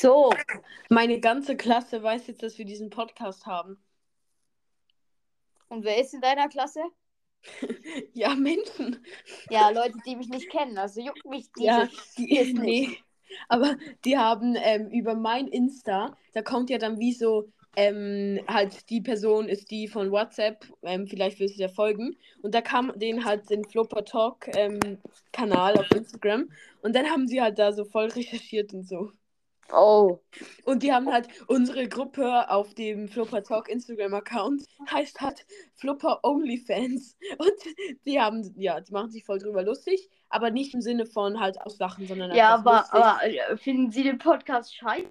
[0.00, 0.30] So,
[0.90, 3.82] Meine ganze Klasse weiß jetzt, dass wir diesen Podcast haben.
[5.66, 6.80] und wer ist in deiner Klasse?
[8.14, 9.04] Ja, Menschen.
[9.50, 10.78] Ja, Leute, die mich nicht kennen.
[10.78, 12.98] Also juckt mich diese Ja, die, nee.
[13.48, 18.88] Aber die haben ähm, über mein Insta, da kommt ja dann wie so, ähm, halt
[18.90, 22.16] die Person ist die von WhatsApp, ähm, vielleicht willst du der folgen.
[22.42, 24.78] Und da kam denen halt den Flopper Talk ähm,
[25.32, 26.52] Kanal auf Instagram.
[26.82, 29.10] Und dann haben sie halt da so voll recherchiert und so.
[29.72, 30.20] Oh.
[30.64, 35.44] Und die haben halt unsere Gruppe auf dem Flopper Talk Instagram-Account, heißt halt
[35.74, 37.16] Flopper Onlyfans.
[37.38, 41.38] Und die haben, ja, die machen sich voll drüber lustig, aber nicht im Sinne von
[41.40, 45.10] halt auslachen, sondern Ja, aber, aber äh, finden Sie den Podcast scheiße?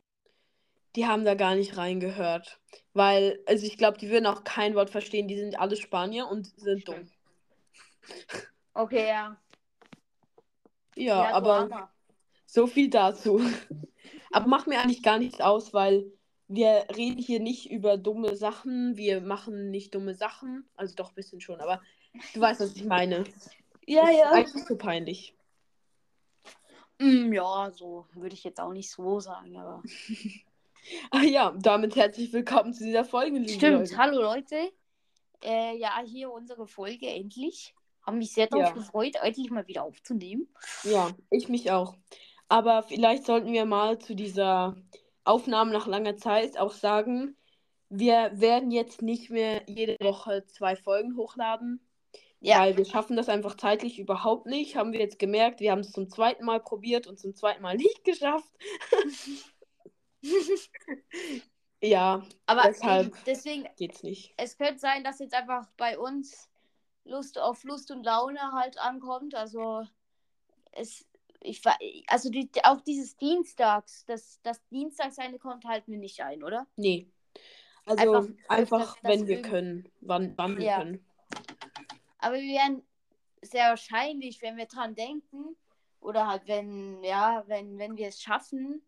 [0.95, 2.59] Die haben da gar nicht reingehört.
[2.93, 5.27] Weil, also ich glaube, die würden auch kein Wort verstehen.
[5.27, 7.07] Die sind alle Spanier und sind dumm.
[8.73, 9.37] Okay, ja.
[10.95, 11.91] Ja, du aber.
[12.47, 13.39] So viel dazu.
[14.31, 16.11] Aber macht mir eigentlich gar nichts aus, weil
[16.47, 18.95] wir reden hier nicht über dumme Sachen.
[18.97, 20.67] Wir machen nicht dumme Sachen.
[20.75, 21.81] Also doch ein bisschen schon, aber
[22.33, 23.25] du weißt, was ich meine.
[23.85, 24.31] Ja, Ist ja.
[24.31, 25.35] eigentlich so peinlich.
[26.99, 29.83] Mm, ja, so würde ich jetzt auch nicht so sagen, aber.
[31.11, 33.97] Ah ja, damit herzlich willkommen zu dieser Folge, liebe Stimmt, Leute.
[33.97, 34.71] hallo Leute.
[35.43, 37.75] Äh, ja, hier unsere Folge endlich.
[38.03, 38.73] Haben mich sehr darauf Ja.
[38.73, 40.47] gefreut, endlich mal wieder aufzunehmen.
[40.83, 41.97] Ja, ich mich auch.
[42.49, 44.75] Aber vielleicht sollten wir mal zu dieser
[45.25, 47.35] Aufnahme nach langer Zeit auch sagen,
[47.89, 51.81] wir werden jetzt nicht mehr jede Woche zwei Folgen hochladen,
[52.39, 52.59] Ja.
[52.59, 54.75] weil wir schaffen das einfach zeitlich überhaupt nicht.
[54.75, 57.75] Haben wir jetzt gemerkt, wir haben es zum zweiten Mal probiert und zum zweiten Mal
[57.77, 58.51] nicht geschafft.
[61.81, 63.15] Ja, Aber Deshalb.
[63.25, 64.33] deswegen, geht's nicht.
[64.37, 66.49] es könnte sein, dass jetzt einfach bei uns
[67.05, 69.35] Lust auf Lust und Laune halt ankommt.
[69.35, 69.83] Also
[70.71, 71.05] es,
[71.41, 76.21] ich war, also die, auch dieses Dienstags, das, das Dienstags eine kommt, halten wir nicht
[76.21, 76.67] ein, oder?
[76.75, 77.11] Nee.
[77.85, 79.49] Also Einfach einfach, das wenn wir üben.
[79.49, 80.77] können, wann, wann wir Ja.
[80.79, 81.05] können.
[82.19, 82.83] Aber wir werden
[83.41, 85.55] sehr wahrscheinlich, wenn wir dran denken,
[86.01, 88.81] oder halt wenn, ja, wenn, wenn wir es schaffen,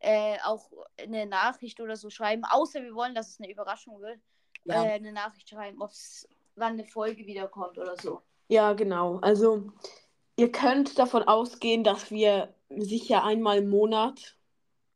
[0.00, 4.20] äh, auch eine Nachricht oder so schreiben, außer wir wollen, dass es eine Überraschung wird,
[4.64, 4.84] Ja.
[4.84, 8.20] äh, eine Nachricht schreiben, ob's wann eine Folge wiederkommt oder so.
[8.48, 9.18] Ja, genau.
[9.20, 9.72] Also,
[10.40, 14.36] ihr könnt davon ausgehen, dass wir sicher einmal im Monat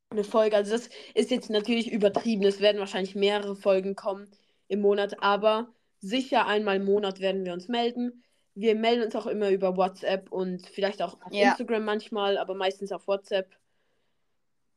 [0.09, 4.31] eine Folge, also das ist jetzt natürlich übertrieben, es werden wahrscheinlich mehrere Folgen kommen
[4.69, 5.69] im Monat, aber
[5.99, 8.25] sicher einmal im Monat werden wir uns melden.
[8.55, 11.51] Wir melden uns auch immer über WhatsApp und vielleicht auch auf Ja.
[11.51, 13.51] Instagram manchmal, aber meistens auf WhatsApp.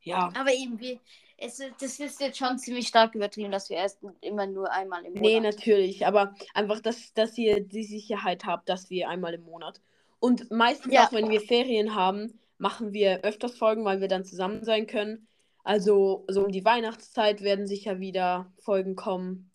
[0.02, 0.32] Ja.
[0.36, 0.98] Aber eben, wir,
[1.38, 5.12] es, das ist jetzt schon ziemlich stark übertrieben, dass wir erst immer nur einmal im
[5.12, 5.22] Monat.
[5.22, 9.80] Nee, natürlich, aber einfach, dass, dass ihr die Sicherheit habt, dass wir einmal im Monat.
[10.20, 11.06] Und meistens Ja.
[11.06, 15.28] auch, wenn wir Ferien haben, machen wir öfters Folgen, weil wir dann zusammen sein können.
[15.64, 19.52] Also, so um die Weihnachtszeit werden sicher wieder Folgen kommen.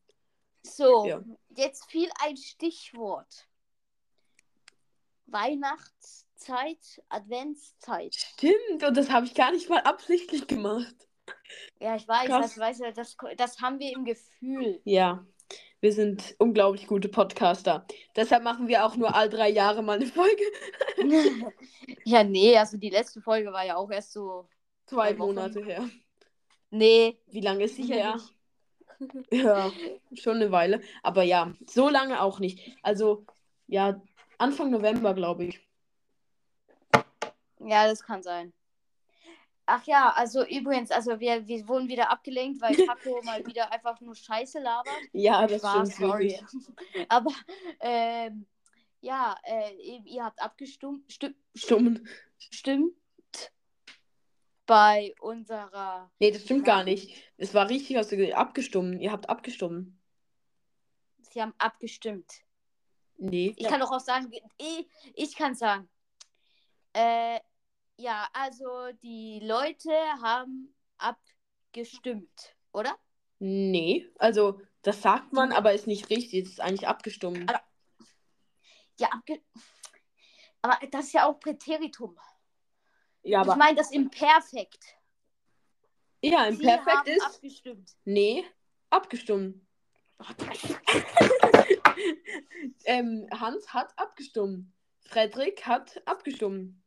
[0.62, 1.24] So, Ja.
[1.56, 3.48] jetzt fiel ein Stichwort.
[5.26, 8.16] Weihnachtszeit, Adventszeit.
[8.16, 10.96] Stimmt, und das habe ich gar nicht mal absichtlich gemacht.
[11.80, 12.56] Ja, ich weiß, Krass.
[12.56, 14.82] das, weiß, das, das haben wir im Gefühl.
[14.84, 15.26] Ja,
[15.84, 17.86] wir sind unglaublich gute Podcaster.
[18.16, 20.42] Deshalb machen wir auch nur all drei Jahre mal eine Folge.
[22.06, 24.48] ja, nee, also die letzte Folge war ja auch erst so.
[24.86, 25.36] Zwei Wochen.
[25.36, 25.90] Monate her.
[26.70, 28.18] Nee, Wie lange ist sie her?
[29.32, 29.70] Ja,
[30.14, 30.80] schon eine Weile.
[31.02, 32.78] Aber ja, so lange auch nicht.
[32.82, 33.26] Also,
[33.68, 34.02] ja,
[34.38, 35.68] Anfang November, glaube ich.
[37.60, 38.54] Ja, das kann sein.
[39.66, 44.00] Ach ja, also übrigens, also wir, wir wurden wieder abgelenkt, weil Paco mal wieder einfach
[44.02, 44.94] nur Scheiße labert.
[45.14, 46.44] Ja, das War, stimmt wirklich.
[47.10, 47.32] Aber
[47.80, 48.46] ähm,
[49.00, 52.08] ja, äh, ihr habt abgestimmt, sti Stummen.
[52.38, 52.94] stimmt
[54.66, 56.12] bei unserer.
[56.20, 57.14] Nee, das stimmt gar nicht.
[57.38, 58.36] Es war richtig, hast du.
[58.36, 59.02] Abgestimmt.
[59.02, 59.94] Ihr habt abgestimmt.
[61.22, 62.32] Sie haben abgestimmt.
[63.18, 63.54] Nee.
[63.58, 65.90] Ich kann doch auch sagen, ich, ich kann sagen.
[66.94, 67.40] Äh,
[67.98, 69.92] ja, also die Leute
[70.22, 72.98] haben abgestimmt, oder?
[73.40, 74.10] Nee.
[74.20, 76.46] Also, das sagt man, aber ist nicht richtig.
[76.46, 77.50] Es ist eigentlich abgestimmt.
[77.50, 77.64] Aber-
[79.00, 79.42] Ja, abge
[80.62, 82.18] aber das ist ja auch Präteritum.
[83.24, 83.56] Ja, ich aber.
[83.58, 84.84] meine das im Perfekt.
[86.22, 87.26] Ja, im Sie Perfekt haben ist.
[87.26, 87.92] abgestimmt.
[88.06, 88.46] Nee,
[88.90, 89.66] abgestimmt.
[92.86, 94.72] ähm, Hans hat abgestimmt.
[95.02, 96.82] Frederik hat abgestimmt.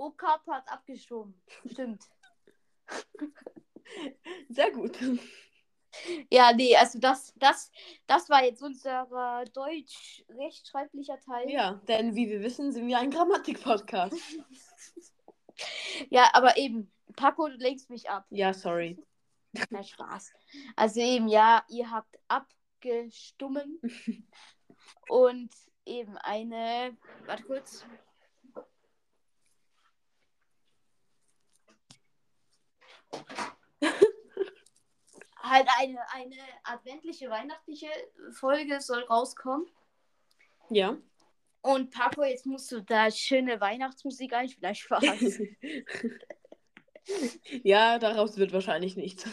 [0.00, 1.36] Okap hat abgestimmt.
[1.70, 2.02] Stimmt.
[4.48, 4.98] Sehr gut.
[6.30, 7.70] Ja, nee, also das, das,
[8.06, 11.50] das war jetzt unser äh, deutsch-rechtschreiblicher Teil.
[11.50, 14.14] Ja, denn wie wir wissen, sind wir ein Grammatik-Podcast.
[16.08, 18.24] Ja, aber eben, Paco, du lenkst mich ab.
[18.30, 18.96] Ja, sorry.
[19.68, 20.32] Na, Spaß.
[20.74, 23.78] Also eben, ja, ihr habt abgestummen.
[25.10, 25.50] und
[25.84, 26.96] eben eine.
[27.26, 27.84] Warte kurz.
[35.42, 37.88] halt eine, eine adventliche, weihnachtliche
[38.32, 39.66] Folge soll rauskommen.
[40.70, 40.96] Ja.
[41.62, 44.74] Und Paco, jetzt musst du da schöne Weihnachtsmusik einspielen.
[44.74, 45.02] Spaß.
[47.62, 49.26] ja, daraus wird wahrscheinlich nichts.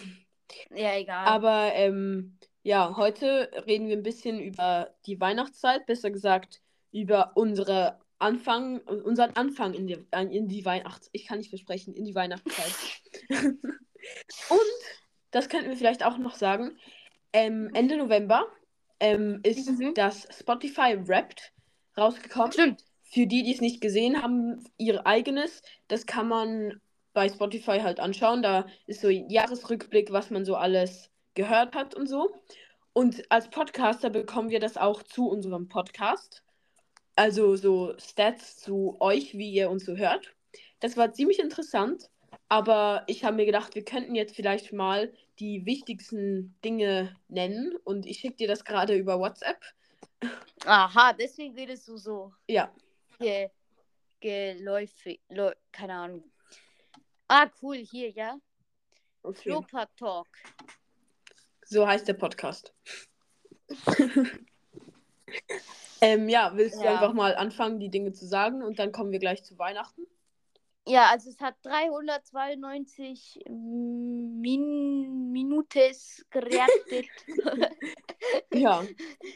[0.71, 1.25] Ja, egal.
[1.25, 8.00] Aber ähm, ja, heute reden wir ein bisschen über die Weihnachtszeit, besser gesagt über unsere
[8.19, 9.98] Anfang, unseren Anfang in die,
[10.31, 11.10] in die Weihnachts...
[11.12, 12.74] Ich kann nicht versprechen, in die Weihnachtszeit.
[14.50, 14.60] Und,
[15.31, 16.78] das könnten wir vielleicht auch noch sagen,
[17.34, 18.48] ähm, Ende November
[19.00, 19.94] ähm, ist mhm.
[19.94, 21.52] das Spotify Wrapped
[21.98, 22.52] rausgekommen.
[22.52, 22.84] Stimmt.
[23.04, 25.62] Für die, die es nicht gesehen haben, ihr eigenes.
[25.88, 26.81] Das kann man
[27.13, 28.42] bei Spotify halt anschauen.
[28.42, 32.34] Da ist so ein Jahresrückblick, was man so alles gehört hat und so.
[32.94, 36.44] Und als Podcaster bekommen wir das auch zu unserem Podcast.
[37.18, 40.36] Also so Stats zu euch, wie ihr uns so hört.
[40.80, 42.12] Das war ziemlich interessant,
[42.48, 48.06] aber ich habe mir gedacht, wir könnten jetzt vielleicht mal die wichtigsten Dinge nennen und
[48.06, 49.60] ich schicke dir das gerade über WhatsApp.
[50.66, 52.31] Aha, deswegen redest du so.
[52.48, 52.72] Ja.
[53.20, 53.50] Ge
[54.20, 55.20] geläufig,
[55.72, 56.24] keine Ahnung.
[57.28, 58.38] Ah, cool, hier, ja.
[59.24, 59.42] Okay.
[59.42, 60.28] Schnupper Talk.
[61.66, 62.75] So heißt der Podcast.
[66.01, 66.83] ähm, ja, willst ja.
[66.83, 70.06] du einfach mal anfangen, die Dinge zu sagen und dann kommen wir gleich zu Weihnachten?
[70.88, 77.07] Ja, also es hat 392 Min Minutes gerettet.
[78.53, 78.83] ja,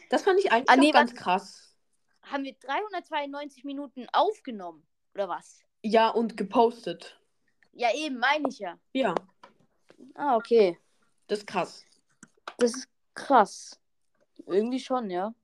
[0.08, 1.76] das fand ich eigentlich ah, nee, ganz krass.
[2.22, 5.60] Haben wir 392 Minuten aufgenommen, oder was?
[5.82, 7.20] Ja, und gepostet.
[7.72, 8.78] Ja, eben, meine ich ja.
[8.94, 9.14] Ja.
[10.14, 10.78] Ah, okay.
[11.26, 11.84] Das ist krass.
[12.58, 13.78] Das ist krass.
[14.46, 15.34] Irgendwie schon, ja.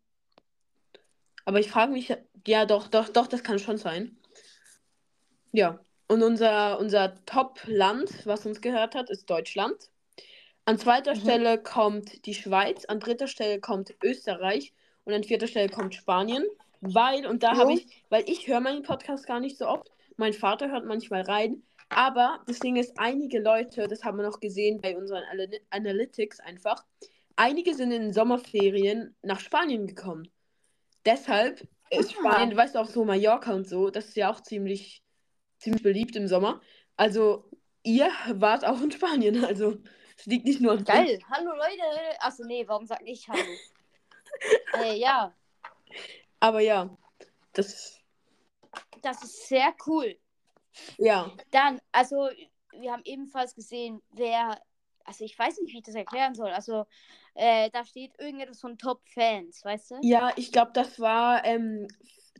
[1.48, 2.14] Aber ich frage mich,
[2.46, 4.18] ja, doch, doch, doch, das kann schon sein.
[5.52, 5.80] Ja.
[6.06, 9.74] Und unser, unser Top-Land, was uns gehört hat, ist Deutschland.
[10.66, 11.20] An zweiter mhm.
[11.20, 14.74] Stelle kommt die Schweiz, an dritter Stelle kommt Österreich
[15.04, 16.44] und an vierter Stelle kommt Spanien.
[16.82, 20.34] Weil, und da habe ich, weil ich höre meinen Podcast gar nicht so oft, mein
[20.34, 24.82] Vater hört manchmal rein, aber das Ding ist, einige Leute, das haben wir noch gesehen
[24.82, 25.22] bei unseren
[25.70, 26.84] Analytics einfach,
[27.36, 30.28] einige sind in den Sommerferien nach Spanien gekommen.
[31.08, 32.20] Deshalb ist ah.
[32.20, 35.02] Spanien, du weißt auch so Mallorca und so, das ist ja auch ziemlich,
[35.56, 36.60] ziemlich beliebt im Sommer.
[36.99, 37.49] Also
[37.82, 39.78] ihr wart auch in Spanien, also
[40.19, 42.20] es liegt nicht nur an Geil, hallo Leute.
[42.20, 43.40] Achso, nee, warum sag ich hallo?
[44.82, 45.34] äh, ja.
[46.40, 46.94] Aber ja,
[47.55, 47.99] das.
[49.00, 50.14] Das ist sehr cool.
[50.99, 51.32] Ja.
[51.50, 52.28] Dann, also,
[52.72, 54.60] wir haben ebenfalls gesehen, wer,
[55.05, 56.50] also ich weiß nicht, wie ich das erklären soll.
[56.50, 56.87] Also,
[57.38, 59.94] äh, da steht irgendetwas von Top-Fans, weißt du?
[60.02, 61.87] Ja, ich glaube, das war ähm,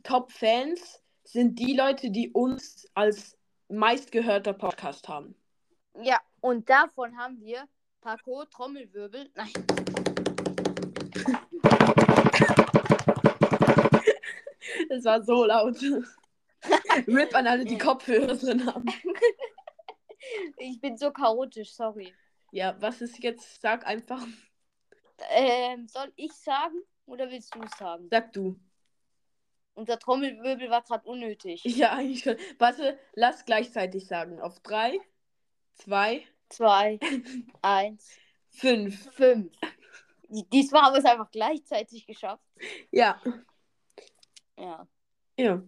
[0.03, 3.37] Top-Fans sind die Leute, die uns als
[3.69, 5.35] meistgehörter Podcast haben.
[6.01, 7.67] Ja, und davon haben wir
[8.01, 9.29] Paco Trommelwirbel.
[9.35, 9.53] Nein.
[14.89, 15.77] Das war so laut.
[17.07, 18.85] Rip an alle, die Kopfhörer drin haben.
[20.57, 22.13] Ich bin so chaotisch, sorry.
[22.51, 23.61] Ja, was ist jetzt?
[23.61, 24.25] Sag einfach.
[25.29, 28.07] Ähm, soll ich sagen oder willst du sagen?
[28.09, 28.59] Sag du.
[29.73, 31.63] Unser Trommelwirbel war gerade unnötig.
[31.63, 32.35] Ja, eigentlich schon.
[32.57, 34.41] Warte, lass gleichzeitig sagen.
[34.41, 34.99] Auf drei,
[35.75, 36.99] zwei, zwei,
[37.61, 38.17] eins,
[38.49, 39.11] fünf.
[39.13, 39.51] Fünf.
[40.51, 42.43] Diesmal haben wir es einfach gleichzeitig geschafft.
[42.91, 43.21] Ja.
[44.57, 44.87] Ja.
[45.37, 45.63] Ja.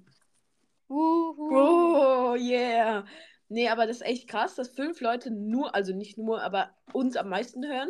[0.89, 3.05] Oh, yeah.
[3.47, 7.15] Nee, aber das ist echt krass, dass fünf Leute nur, also nicht nur, aber uns
[7.15, 7.89] am meisten hören.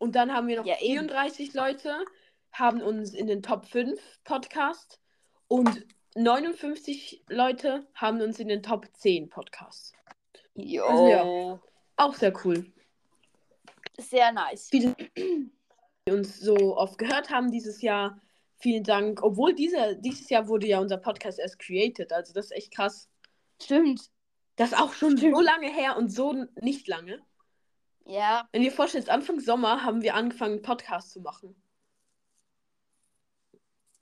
[0.00, 2.04] Und dann haben wir noch ja, 34 Leute,
[2.52, 4.98] haben uns in den Top 5 Podcast.
[5.46, 9.94] Und 59 Leute haben uns in den Top 10 Podcast.
[10.54, 10.84] Jo.
[10.84, 11.60] Also, ja,
[11.96, 12.66] auch sehr cool.
[13.98, 14.68] Sehr nice.
[14.70, 18.20] Viele, die uns so oft gehört haben dieses Jahr,
[18.60, 19.22] Vielen Dank.
[19.22, 22.12] Obwohl diese, dieses Jahr wurde ja unser Podcast erst created.
[22.12, 23.08] Also das ist echt krass.
[23.60, 24.10] Stimmt.
[24.56, 25.34] Das ist auch schon Stimmt.
[25.34, 27.20] so lange her und so nicht lange.
[28.04, 28.48] Ja.
[28.52, 31.54] Wenn ihr vorstellt, Anfang Sommer haben wir angefangen, einen Podcast zu machen.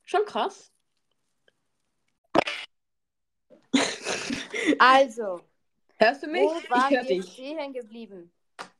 [0.05, 0.73] Schon krass.
[4.78, 5.40] Also.
[5.99, 6.43] Hörst du mich?
[6.43, 7.33] Wo ich höre dich.
[7.33, 8.33] stehen geblieben?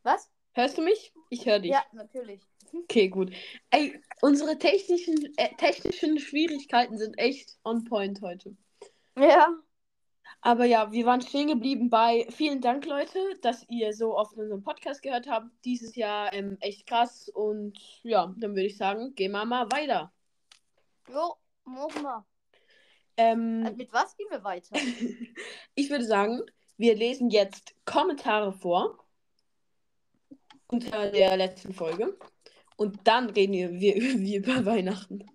[0.03, 0.31] Was?
[0.53, 1.13] Hörst du mich?
[1.31, 1.73] Ich höre dich.
[1.73, 2.41] Ja, natürlich.
[2.73, 3.33] Okay, gut.
[3.71, 8.57] Ey, unsere technischen, äh, technischen Schwierigkeiten sind echt on point heute.
[9.17, 9.49] Ja.
[10.41, 14.63] Aber ja, wir waren stehen geblieben bei vielen Dank, Leute, dass ihr so oft unseren
[14.63, 15.49] Podcast gehört habt.
[15.65, 17.29] Dieses Jahr ähm, echt krass.
[17.29, 20.13] Und ja, dann würde ich sagen, gehen wir mal weiter.
[21.09, 22.27] Jo, machen wir.
[23.17, 24.77] Ähm, Also mit was gehen wir weiter?
[25.75, 26.43] ich würde sagen,
[26.77, 29.05] wir lesen jetzt Kommentare vor
[30.69, 32.17] unter der letzten Folge.
[32.77, 35.27] Und dann reden wir, wir, wir über Weihnachten.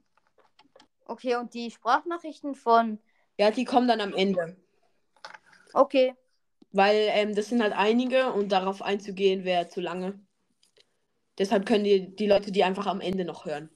[1.06, 3.00] Okay, und die Sprachnachrichten von.
[3.38, 4.56] Ja, die kommen dann am Ende.
[5.74, 6.16] Okay.
[6.72, 10.20] Weil ähm, das sind halt einige und darauf einzugehen wäre zu lange.
[11.38, 13.70] Deshalb können die, die Leute die einfach am Ende noch hören.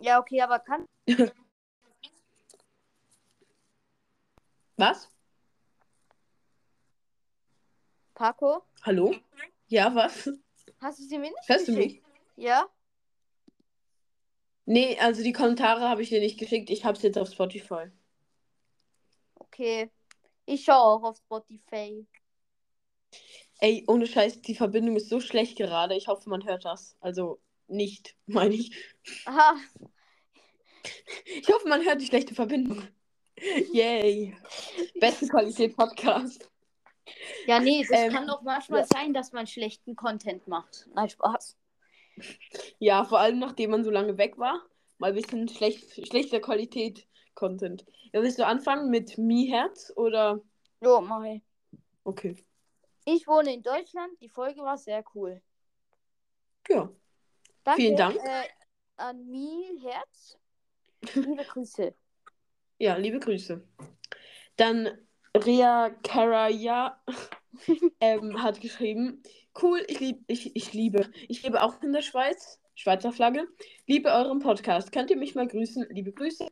[0.00, 0.86] Ja, okay, aber kann.
[4.76, 5.10] Was?
[8.14, 9.14] Paco, Hallo?
[9.68, 10.30] Ja, was?
[10.80, 12.02] hast du sie mir nicht Hörst du geschickt?
[12.06, 12.44] mich?
[12.44, 12.66] Ja?
[14.64, 16.70] Nee, also die Kommentare habe ich dir nicht geschickt.
[16.70, 17.90] Ich habe es jetzt auf Spotify.
[19.34, 19.90] Okay.
[20.46, 22.06] Ich schaue auch auf Spotify.
[23.58, 25.96] Ey, ohne Scheiß, die Verbindung ist so schlecht gerade.
[25.96, 26.96] Ich hoffe, man hört das.
[27.00, 28.72] Also nicht, meine ich.
[29.24, 29.56] Aha.
[31.26, 32.86] Ich hoffe, man hört die schlechte Verbindung.
[33.72, 34.36] Yay.
[35.00, 36.48] Beste Qualität Podcast.
[37.46, 38.86] Ja, nee, es Ähm, kann doch manchmal ja.
[38.86, 40.88] sein, dass man schlechten Content macht.
[40.94, 41.56] Nein, Spaß.
[42.78, 44.62] Ja, vor allem nachdem man so lange weg war.
[44.98, 47.05] Mal ein bisschen schlecht, schlechter Qualität
[47.36, 47.86] Content.
[48.12, 50.40] Ja, willst du anfangen mit Mi-Herz oder?
[50.80, 51.42] Jo, mach ich.
[52.02, 52.44] Okay.
[53.04, 54.20] Ich wohne in Deutschland.
[54.20, 55.40] Die Folge war sehr cool.
[56.68, 56.90] Ja.
[57.62, 58.16] Danke Vielen Dank.
[58.16, 58.48] Äh,
[58.96, 60.36] an Mi Herz.
[61.14, 61.94] Liebe Grüße.
[62.78, 63.62] Ja, liebe Grüße.
[64.56, 64.98] Dann
[65.36, 67.00] Rea Karaya
[68.00, 69.22] ähm, hat geschrieben,
[69.62, 73.46] cool, ich, lieb, ich, ich liebe, ich lebe auch in der Schweiz, Schweizer Flagge,
[73.86, 74.92] liebe euren Podcast.
[74.92, 75.86] Könnt ihr mich mal grüßen?
[75.90, 76.48] Liebe Grüße,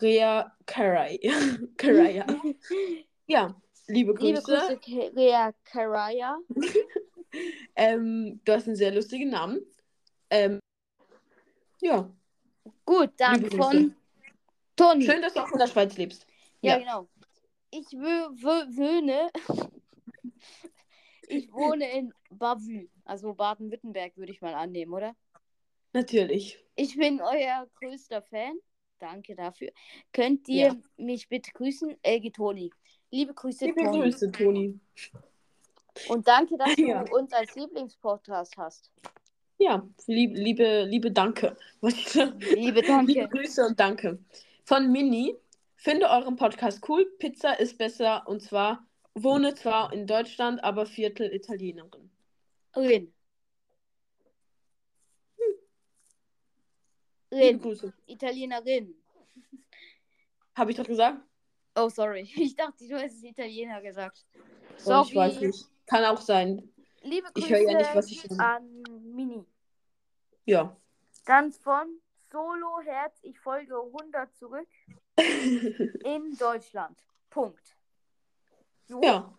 [0.00, 1.18] Rea Karay.
[1.76, 2.26] Karaya.
[3.28, 4.26] Ja, liebe Grüße.
[4.28, 6.38] Liebe Grüße, Rea Karaya.
[7.74, 9.60] Ähm, du hast einen sehr lustigen Namen.
[10.30, 10.58] Ähm,
[11.82, 12.08] ja,
[12.86, 13.94] Gut, dann von
[14.76, 15.04] Toni.
[15.04, 16.26] schön, dass du auch in der Schweiz lebst.
[16.62, 16.78] Ja, Ja.
[16.78, 17.08] genau.
[17.70, 19.28] Ich wöhne.
[21.28, 25.14] ich wohne in Bavü, also Baden-Württemberg, würde ich mal annehmen, oder?
[25.92, 26.64] Natürlich.
[26.76, 28.56] Ich bin euer größter Fan.
[28.98, 29.70] Danke dafür.
[30.12, 30.76] Könnt ihr Ja.
[30.96, 31.96] mich bitte grüßen?
[32.02, 32.70] Elge Toni.
[33.10, 34.00] Liebe Grüße, Liebe Toni.
[34.00, 34.80] Grüße, Toni.
[36.08, 37.04] Und danke, dass Ja.
[37.04, 38.90] du uns als Lieblingspodcast hast.
[39.58, 41.56] Ja, lieb, liebe, liebe Danke.
[41.80, 43.12] Liebe Danke.
[43.12, 44.18] Liebe Grüße und Danke.
[44.64, 45.34] Von Mini.
[45.76, 47.06] Finde euren Podcast cool.
[47.18, 52.10] Pizza ist besser und zwar wohne zwar in Deutschland, aber Viertel Italienerin.
[52.74, 53.12] Rin.
[57.38, 57.58] Liebe.
[57.58, 57.92] Grüße.
[58.06, 58.94] Italienerin.
[60.54, 61.20] Habe ich doch gesagt?
[61.74, 62.22] Oh, sorry.
[62.36, 64.24] Ich dachte, du hättest Italiener gesagt.
[64.34, 64.42] Oh,
[64.78, 65.08] Sorry.
[65.08, 65.66] ich weiß nicht.
[65.86, 66.72] Kann auch sein.
[67.02, 68.42] Liebe Grüße Ich höre ja nicht, was ich sage.
[68.42, 68.82] an
[69.14, 69.44] Mini.
[70.44, 70.76] Ja.
[71.26, 72.00] Dann von
[72.30, 74.68] Solo Herz, ich folge 100 zurück
[75.16, 76.98] in Deutschland.
[77.30, 77.76] Punkt.
[78.86, 79.32] So, ja.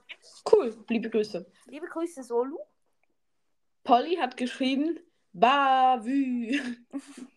[0.51, 0.75] Cool.
[0.89, 1.45] Liebe Grüße.
[1.67, 2.59] Liebe Grüße, Solo.
[3.83, 4.99] Polly hat geschrieben,
[5.33, 6.59] Bavü.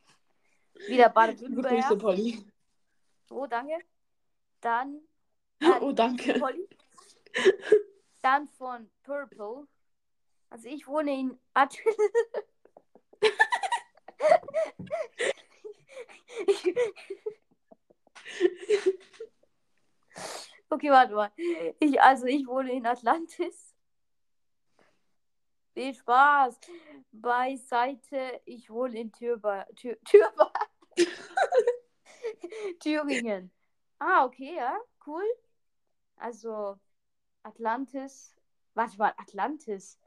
[0.86, 1.98] Wieder Liebe Grüße, Baden-Württemberg.
[1.98, 2.44] Polly.
[3.28, 3.78] So, danke.
[4.60, 5.00] Dann
[5.80, 6.34] Oh, danke.
[6.38, 6.68] Polly.
[8.22, 9.66] Dann von Purple.
[10.50, 11.76] Also ich wohne in At
[20.72, 21.32] Okay, warte mal.
[21.80, 23.74] Ich, also ich wohne in Atlantis.
[25.74, 26.60] Viel Spaß.
[27.12, 30.52] Beiseite, ich wohne in Türba, Tür, Türba.
[32.80, 33.50] Thüringen.
[33.98, 35.24] Ah, okay, ja, cool.
[36.16, 36.78] Also
[37.42, 38.34] Atlantis.
[38.74, 39.98] Warte mal, Atlantis.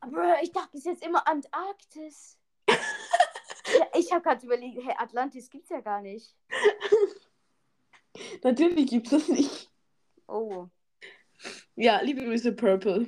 [0.00, 2.38] Aber ich dachte bis jetzt immer Antarktis.
[2.68, 6.34] ja, ich habe gerade überlegt, hey, Atlantis gibt's ja gar nicht.
[8.42, 9.70] Natürlich gibt es nicht.
[10.26, 10.68] Oh.
[11.76, 13.06] Ja, liebe Grüße, Purple.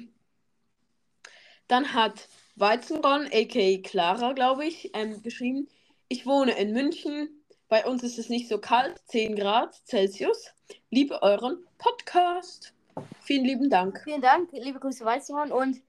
[1.66, 3.80] Dann hat Weizenron, a.k.a.
[3.82, 5.68] Clara, glaube ich, ähm, geschrieben,
[6.10, 7.42] ich wohne in München.
[7.68, 10.52] Bei uns ist es nicht so kalt, 10 Grad Celsius.
[10.90, 12.74] Liebe euren Podcast.
[13.20, 14.00] Vielen lieben Dank.
[14.02, 15.52] Vielen Dank, liebe Grüße Weizenhorn.
[15.52, 15.80] Und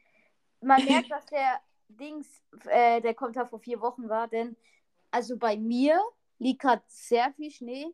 [0.61, 1.59] man merkt, dass der
[1.89, 2.27] Dings,
[2.69, 4.55] äh, der Kommentar vor vier Wochen war, denn
[5.09, 5.99] also bei mir
[6.37, 7.87] liegt gerade sehr viel Schnee.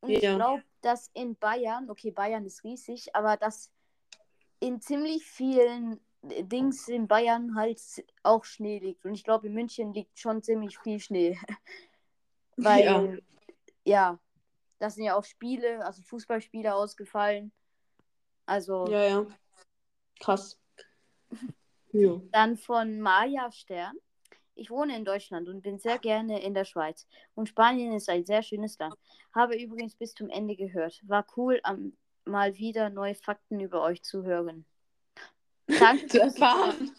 [0.00, 0.36] Und ich Ja.
[0.36, 3.70] glaube, dass in Bayern, okay, Bayern ist riesig, aber dass
[4.58, 7.80] in ziemlich vielen Dings in Bayern halt
[8.22, 9.04] auch Schnee liegt.
[9.04, 11.38] Und ich glaube, in München liegt schon ziemlich viel Schnee.
[12.56, 13.18] Weil, Ja.
[13.84, 14.18] ja.
[14.78, 17.52] das sind ja auch Spiele, also Fußballspiele ausgefallen.
[18.46, 19.26] Also Ja, ja.
[20.20, 20.60] Krass.
[21.92, 22.20] Ja.
[22.32, 23.96] dann von Maja Stern.
[24.56, 27.06] Ich wohne in Deutschland und bin sehr gerne in der Schweiz.
[27.36, 28.96] Und Spanien ist ein sehr schönes Land.
[29.32, 31.00] Habe übrigens bis zum Ende gehört.
[31.06, 34.66] War cool, am, mal wieder neue Fakten über euch zu hören.
[35.66, 36.06] Danke.
[36.08, 36.92] Zu erfahren.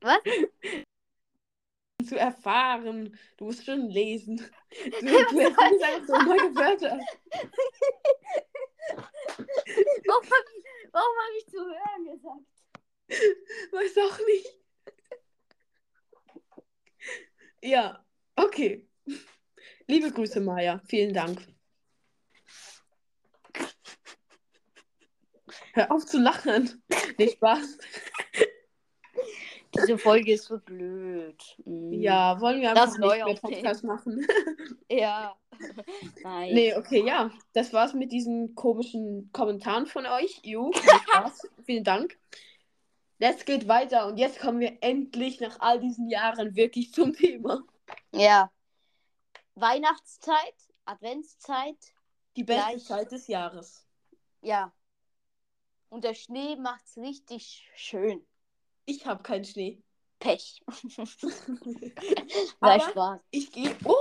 [0.00, 0.18] Was?
[2.08, 3.18] Zu erfahren.
[3.36, 4.44] Du musst schon lesen.
[5.00, 6.98] Du, du erfindest einfach so neue Wörter.
[10.06, 12.44] Warum habe ich, warum hab ich zu hören gesagt?
[13.72, 14.48] Weiß auch nicht.
[17.62, 18.04] Ja,
[18.36, 18.86] okay.
[19.86, 20.80] Liebe Grüße, Maja.
[20.86, 21.53] Vielen Dank.
[25.74, 26.82] Hör auf zu lachen.
[27.18, 27.78] Nicht Spaß.
[29.76, 31.42] Diese Folge ist so blöd.
[31.64, 31.92] Mm.
[31.92, 33.34] Ja, wollen wir Das einfach nicht neu mehr.
[33.40, 34.26] Podcast machen?
[34.88, 35.36] Ja.
[36.22, 36.54] Nein.
[36.54, 37.30] Nee, okay, ja.
[37.54, 40.40] Das war's mit diesen komischen Kommentaren von euch.
[40.44, 40.70] Jo.
[41.64, 42.16] Vielen Dank.
[43.18, 47.62] Jetzt geht weiter und jetzt kommen wir endlich nach all diesen Jahren wirklich zum Thema.
[48.12, 48.50] Ja.
[49.56, 50.54] Weihnachtszeit,
[50.84, 51.78] Adventszeit,
[52.36, 52.78] Die beste.
[52.84, 53.84] Zeit des Jahres.
[54.42, 54.72] ja.
[55.94, 58.26] Und der Schnee macht's richtig schön.
[58.84, 59.80] Ich habe keinen Schnee.
[60.18, 60.60] Pech.
[62.60, 63.20] Nein, Spaß.
[63.30, 63.76] ich gehe.
[63.84, 63.94] Oh!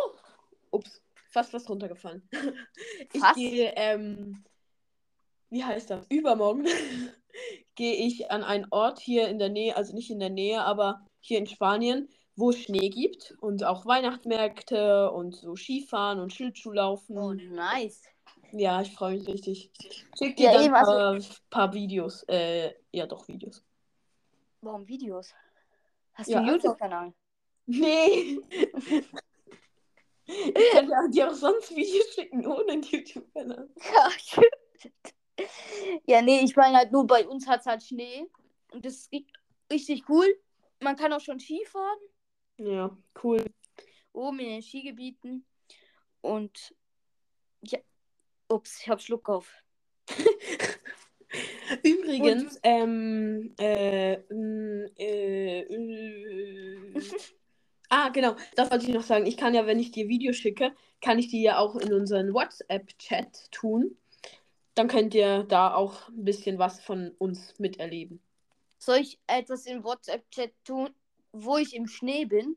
[0.72, 2.28] Ups, fast was runtergefallen.
[3.14, 3.36] Ich Fast?
[3.36, 4.44] gehe, ähm,
[5.52, 6.08] wie heißt das?
[6.10, 6.66] Übermorgen
[7.76, 11.06] gehe ich an einen Ort hier in der Nähe, also nicht in der Nähe, aber
[11.20, 17.20] hier in Spanien, wo es Schnee gibt und auch Weihnachtsmärkte und so Skifahren und Schlittschuhlaufen.
[17.20, 18.02] Oh, nice.
[18.56, 19.72] Ja, ich freue mich richtig.
[20.18, 20.92] Schick dir Ja, dann ein also-
[21.50, 22.24] paar, paar Videos.
[22.28, 23.64] Äh, ja, doch, Videos.
[24.62, 25.34] Warum Videos?
[26.14, 27.14] Hast Ja, du einen einfach- YouTube-Kanal?
[27.66, 28.40] Nee!
[30.26, 33.70] ich kann ja dir auch sonst Videos schicken ohne einen YouTube-Kanal.
[33.94, 34.48] Ja, stimmt.
[36.06, 38.30] Ja, nee, ich meine halt nur, bei uns hat es halt Schnee.
[38.72, 39.26] Und das ist ri-
[39.72, 40.28] richtig cool.
[40.80, 42.00] Man kann auch schon Skifahren.
[42.58, 43.44] Ja, cool.
[44.14, 45.46] Oben in den Skigebieten.
[46.22, 46.76] Und
[47.64, 47.80] ja.
[48.50, 49.52] Ups, ich hab Schluck auf.
[51.84, 57.02] Übrigens, ähm, äh, m, äh, äh,
[57.90, 59.26] ah, genau, das wollte ich noch sagen.
[59.26, 62.34] Ich kann ja, wenn ich dir Videos schicke, kann ich die ja auch in unseren
[62.34, 63.98] WhatsApp-Chat tun.
[64.76, 68.22] Dann könnt ihr da auch ein bisschen was von uns miterleben.
[68.78, 70.90] Soll ich etwas im WhatsApp-Chat tun,
[71.32, 72.56] wo ich im Schnee bin?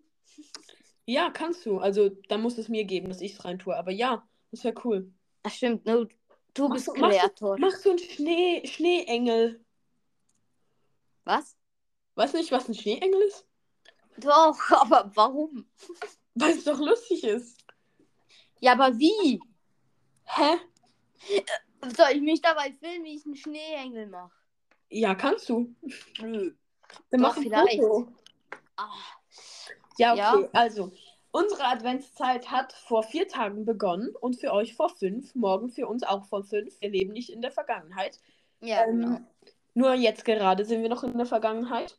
[1.06, 1.78] Ja, kannst du.
[1.78, 3.76] Also, dann muss es mir geben, dass ich es rein tue.
[3.76, 5.12] Aber ja, das wäre cool.
[5.46, 6.08] Ach, stimmt, ne?
[6.54, 7.56] Du bist du- machst Kreator.
[7.60, 9.64] Mach so einen Schnee, Schneeengel.
[11.22, 11.56] Was?
[12.16, 13.46] Weißt du nicht, was ein Schneeengel ist?
[14.16, 15.68] Doch, aber warum?
[16.34, 17.64] Weil es doch lustig ist.
[18.58, 19.40] Ja, aber wie?
[20.24, 20.56] Hä?
[21.96, 24.32] Soll ich mich dabei filmen, wie ich einen Schneeengel mache?
[24.90, 25.72] Ja, kannst du.
[26.18, 26.54] Nö.
[27.10, 27.80] Dann Doch, mach ein vielleicht.
[27.80, 28.12] Foto.
[28.76, 28.90] Ah,
[29.98, 30.18] Ja, okay.
[30.42, 30.48] Ja.
[30.52, 30.92] Also,
[31.36, 35.34] unsere Adventszeit hat vor vier Tagen begonnen und für euch vor fünf.
[35.34, 36.80] Morgen für uns auch vor fünf.
[36.80, 38.18] Wir leben nicht in der Vergangenheit.
[38.60, 39.18] ja, Ähm, genau.
[39.74, 41.98] Nur jetzt gerade sind wir noch in der Vergangenheit.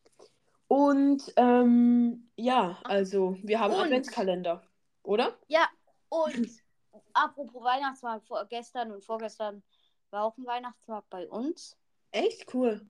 [0.68, 4.64] Und ähm, ja, also wir haben Und- Adventskalender,
[5.04, 5.38] oder?
[5.48, 5.68] Ja,
[6.10, 6.50] und
[7.14, 9.62] apropos Weihnachtsmarkt, vor, gestern und vorgestern
[10.10, 11.78] war auch ein Weihnachtsmarkt bei uns.
[12.12, 12.82] Echt cool.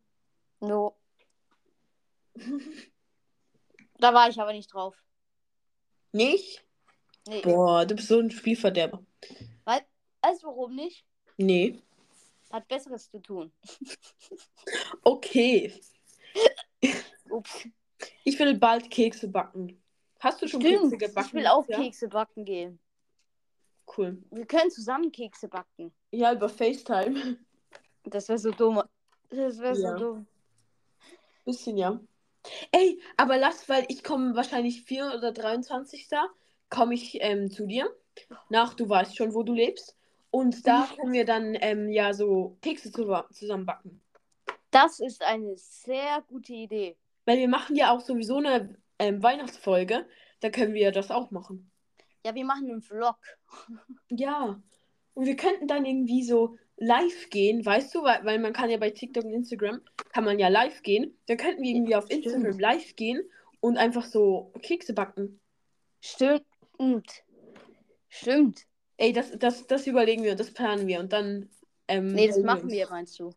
[0.62, 0.96] No.
[4.00, 4.96] Da war ich aber nicht drauf.
[6.12, 6.64] Nicht?
[7.28, 7.42] Nee.
[7.42, 9.04] Boah, du bist so ein Spielverderber.
[9.66, 11.06] Weißt du warum nicht?
[11.38, 11.82] Nee.
[12.52, 13.52] Hat Besseres zu tun.
[15.04, 15.74] Okay.
[17.30, 17.68] Ups.
[18.26, 19.82] Ich will bald Kekse backen.
[20.20, 20.92] Hast du schon Stimmt.
[20.92, 21.28] Kekse gebacken?
[21.28, 21.78] Ich will auch ja?
[21.78, 22.80] Kekse backen gehen.
[23.96, 24.22] Cool.
[24.32, 25.94] Wir können zusammen Kekse backen.
[26.12, 27.38] Ja, über FaceTime.
[28.04, 28.84] Das wäre so dumm.
[29.30, 29.98] Das wäre Ja.
[29.98, 30.28] so dumm.
[31.46, 32.00] Bisschen, ja.
[32.72, 36.08] Ey, aber lass, weil ich komme wahrscheinlich 4 oder 23.
[36.70, 37.90] komme ich ähm, zu dir.
[38.50, 39.96] Nach, du weißt schon, wo du lebst.
[40.32, 44.02] Und da können wir dann ähm, ja so Kekse zu, zusammen backen.
[44.72, 46.98] Das ist eine sehr gute Idee.
[47.26, 50.06] Weil wir machen ja auch sowieso eine ähm, Weihnachtsfolge.
[50.42, 51.72] Da können wir das auch machen.
[52.26, 53.18] Ja, wir machen einen Vlog.
[54.10, 54.62] Ja.
[55.14, 58.78] Und wir könnten dann irgendwie so live gehen, weißt du, weil, weil man kann ja
[58.78, 59.82] bei TikTok und Instagram,
[60.14, 61.18] kann man ja live gehen.
[61.28, 62.10] Dann könnten wir irgendwie auf.
[62.10, 63.22] Instagram live gehen
[63.60, 65.40] und einfach so Kekse backen.
[66.02, 66.44] Stimmt.
[68.10, 68.66] Stimmt.
[68.98, 71.50] Ey, das, das, das überlegen wir und das planen wir und dann.
[71.88, 73.32] Ähm, Nee, das machen wir, meinst du?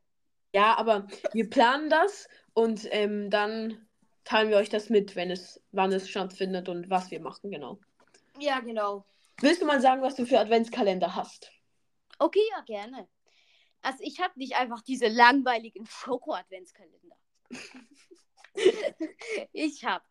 [0.55, 3.87] Ja, aber wir planen das und ähm, dann
[4.25, 7.79] teilen wir euch das mit, wenn es, wann es stattfindet und was wir machen, genau.
[8.39, 9.05] Ja, genau.
[9.41, 11.53] Willst du mal sagen, was du für Adventskalender hast?
[12.19, 13.09] Okay, ja, gerne.
[13.83, 17.17] Also ich habe nicht einfach diese langweiligen Schoko-Adventskalender.
[19.53, 20.05] ich habe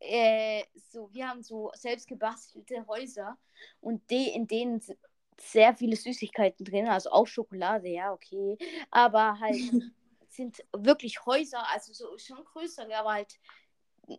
[0.00, 3.38] äh, so, wir haben so selbst gebastelte Häuser
[3.80, 4.98] und die, in denen sind
[5.40, 8.56] sehr viele Süßigkeiten drin, also auch Schokolade, ja, okay.
[8.90, 9.56] Aber halt
[10.28, 13.38] sind wirklich Häuser, also so schon größere, aber halt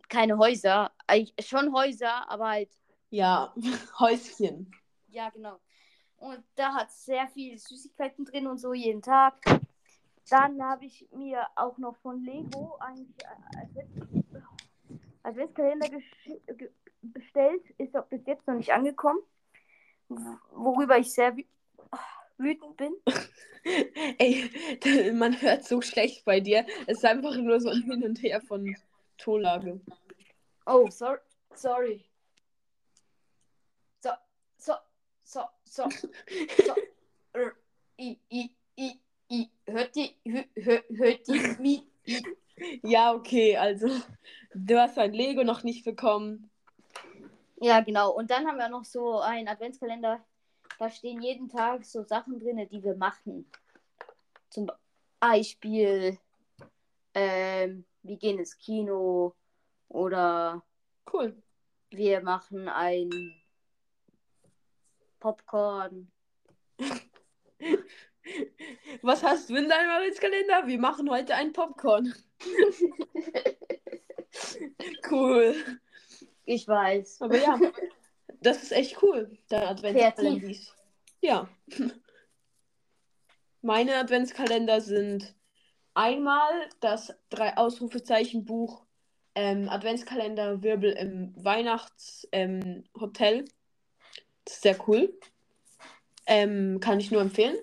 [0.08, 0.92] keine Häuser.
[1.40, 2.70] Schon Häuser, aber halt.
[3.10, 3.54] Ja,
[3.98, 4.70] Häuschen.
[5.08, 5.60] Ja, genau.
[6.24, 9.34] Und da hat sehr viele Süßigkeiten drin und so jeden Tag.
[10.30, 13.14] Dann habe ich mir auch noch von Lego einen
[14.32, 14.40] äh,
[15.22, 15.86] Adventskalender
[17.02, 17.62] bestellt.
[17.76, 19.20] Ist auch bis jetzt noch nicht angekommen.
[20.08, 21.44] Worüber ich sehr wü
[22.38, 22.94] wütend bin.
[24.18, 26.64] Ey, man hört so schlecht bei dir.
[26.86, 28.74] Es ist einfach nur so ein Hin und Her von
[29.18, 29.78] Tonlage.
[30.64, 31.18] Oh, sorry.
[31.54, 32.04] Sorry.
[34.00, 34.10] So,
[34.56, 34.72] so,
[35.24, 35.88] so, so.
[36.64, 36.74] so.
[37.98, 39.50] I, I, I, I.
[39.66, 41.82] Hört die, hört, hört die mich?
[42.82, 43.88] Ja, okay, also
[44.54, 46.50] du hast ein Lego noch nicht bekommen.
[47.60, 48.12] Ja, genau.
[48.12, 50.24] Und dann haben wir noch so einen Adventskalender.
[50.78, 53.50] Da stehen jeden Tag so Sachen drin, die wir machen.
[54.50, 54.70] Zum
[55.20, 56.18] Beispiel,
[57.14, 59.34] ähm, wir gehen ins Kino
[59.88, 60.62] oder
[61.12, 61.42] cool.
[61.90, 63.10] Wir machen ein
[65.24, 66.12] Popcorn.
[69.00, 70.66] Was hast du in deinem Adventskalender?
[70.66, 72.12] Wir machen heute ein Popcorn.
[75.10, 75.54] cool.
[76.44, 77.22] Ich weiß.
[77.22, 77.58] Aber ja,
[78.42, 80.54] das ist echt cool, der Adventskalender.
[81.22, 81.48] Ja.
[83.62, 85.34] Meine Adventskalender sind
[85.94, 88.84] einmal das drei Ausrufezeichen Buch
[89.34, 92.28] ähm, Adventskalender Wirbel im Weihnachtshotel.
[92.30, 92.84] Ähm,
[94.48, 95.12] sehr cool.
[96.26, 97.56] Ähm, kann ich nur empfehlen.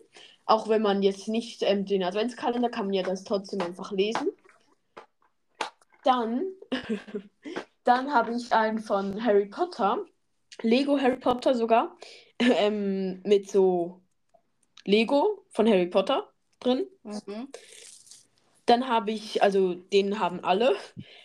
[0.45, 4.29] Auch wenn man jetzt nicht ähm, den Adventskalender, kann man ja das trotzdem einfach lesen.
[6.03, 6.43] Dann,
[7.83, 10.05] dann habe ich einen von Harry Potter.
[10.61, 11.97] Lego Harry Potter sogar.
[12.43, 14.01] Ähm, mit so
[14.83, 16.27] Lego von Harry Potter
[16.59, 16.87] drin.
[17.03, 17.49] Mhm.
[18.65, 20.75] Dann habe ich, also den haben alle.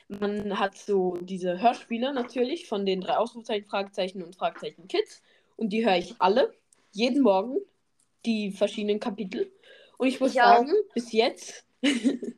[0.09, 5.23] Man hat so diese Hörspiele natürlich von den drei Ausrufezeichen, Fragezeichen und Fragezeichen Kids.
[5.57, 6.53] Und die höre ich alle.
[6.93, 7.59] Jeden Morgen.
[8.25, 9.53] Die verschiedenen Kapitel.
[9.99, 10.95] Und ich muss ich sagen, auch.
[10.95, 11.67] bis jetzt.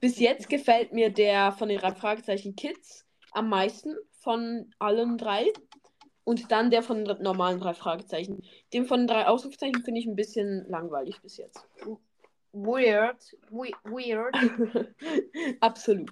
[0.00, 5.46] bis jetzt gefällt mir der von den drei Fragezeichen Kids am meisten von allen drei.
[6.24, 8.42] Und dann der von den normalen drei Fragezeichen.
[8.72, 11.64] Den von den drei Ausrufezeichen finde ich ein bisschen langweilig bis jetzt.
[12.52, 13.36] Weird.
[13.50, 14.34] We weird.
[15.60, 16.10] Absolut.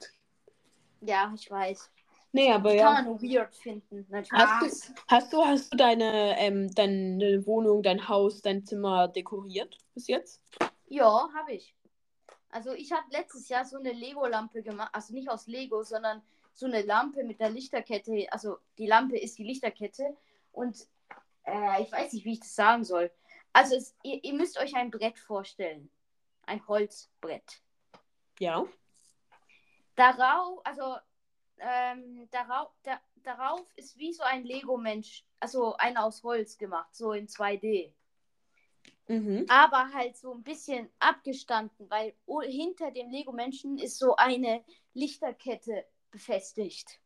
[1.01, 1.91] Ja, ich weiß.
[2.35, 2.85] Nee, aber das ja.
[2.87, 4.07] Kann man nur weird finden.
[4.33, 9.79] Hast du, hast du, hast du deine, ähm, deine Wohnung, dein Haus, dein Zimmer dekoriert
[9.95, 10.43] bis jetzt?
[10.89, 11.75] Ja, habe ich.
[12.51, 16.67] Also ich habe letztes Jahr so eine Lego-Lampe gemacht, also nicht aus Lego, sondern so
[16.67, 18.27] eine Lampe mit der Lichterkette.
[18.31, 20.17] Also die Lampe ist die Lichterkette
[20.53, 20.77] und
[21.45, 23.11] äh, ich weiß nicht, wie ich das sagen soll.
[23.53, 25.89] Also es, ihr, ihr müsst euch ein Brett vorstellen
[26.47, 27.63] ein Holzbrett.
[28.39, 28.65] Ja.
[29.97, 30.97] Darauf, also
[31.59, 37.13] ähm, darauf, da, darauf ist wie so ein Lego-Mensch, also einer aus Holz gemacht, so
[37.13, 37.93] in 2D.
[39.07, 39.47] Mhm.
[39.49, 44.65] Aber halt so ein bisschen abgestanden, weil hinter dem Lego-Menschen ist so eine
[44.95, 47.01] Lichterkette befestigt.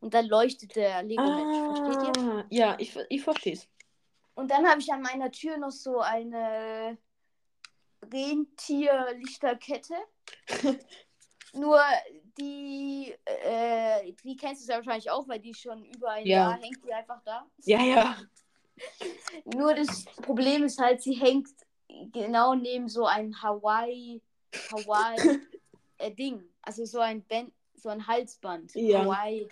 [0.00, 1.56] Und dann leuchtet der Lego-Mensch.
[1.56, 2.46] Ah, Versteht ihr?
[2.50, 3.68] Ja, ich, ich verstehe es.
[4.34, 6.98] Und dann habe ich an meiner Tür noch so eine
[8.02, 9.94] Rentierlichterkette.
[11.54, 11.80] Nur
[12.38, 16.50] die, äh, die kennst du ja wahrscheinlich auch, weil die schon über ein ja.
[16.50, 17.46] Jahr hängt die einfach da.
[17.64, 18.16] Ja, ja.
[19.44, 21.48] Nur das Problem ist halt, sie hängt
[22.12, 24.20] genau neben so ein Hawaii,
[24.70, 25.40] Hawaii
[25.98, 26.42] äh, Ding.
[26.62, 28.74] Also so ein Band, so ein Halsband.
[28.74, 29.04] Ja.
[29.04, 29.48] Hawaii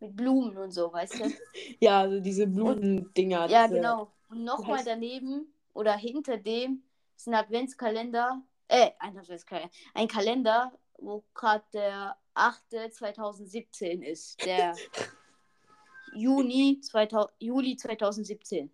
[0.00, 1.32] mit Blumen und so, weißt du?
[1.80, 3.48] Ja, also diese Blumendinger.
[3.48, 4.12] Ja, genau.
[4.28, 6.82] Und nochmal daneben oder hinter dem
[7.16, 12.92] ist ein Adventskalender, äh, ein Adventskalender, ein Kalender, wo gerade der 8.
[12.92, 14.44] 2017 ist.
[14.44, 14.74] Der
[16.14, 18.70] Juni 2000, Juli 2017.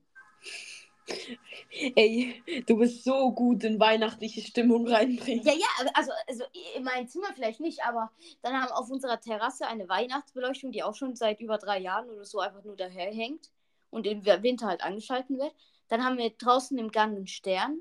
[1.97, 5.45] Ey, du bist so gut in weihnachtliche Stimmung reinbringen.
[5.45, 8.11] Ja, ja, also, also in meinem Zimmer vielleicht nicht, aber
[8.43, 12.09] dann haben wir auf unserer Terrasse eine Weihnachtsbeleuchtung, die auch schon seit über drei Jahren
[12.09, 13.51] oder so einfach nur daher hängt
[13.91, 15.55] und im Winter halt angeschalten wird.
[15.89, 17.81] Dann haben wir draußen im Gang einen Stern,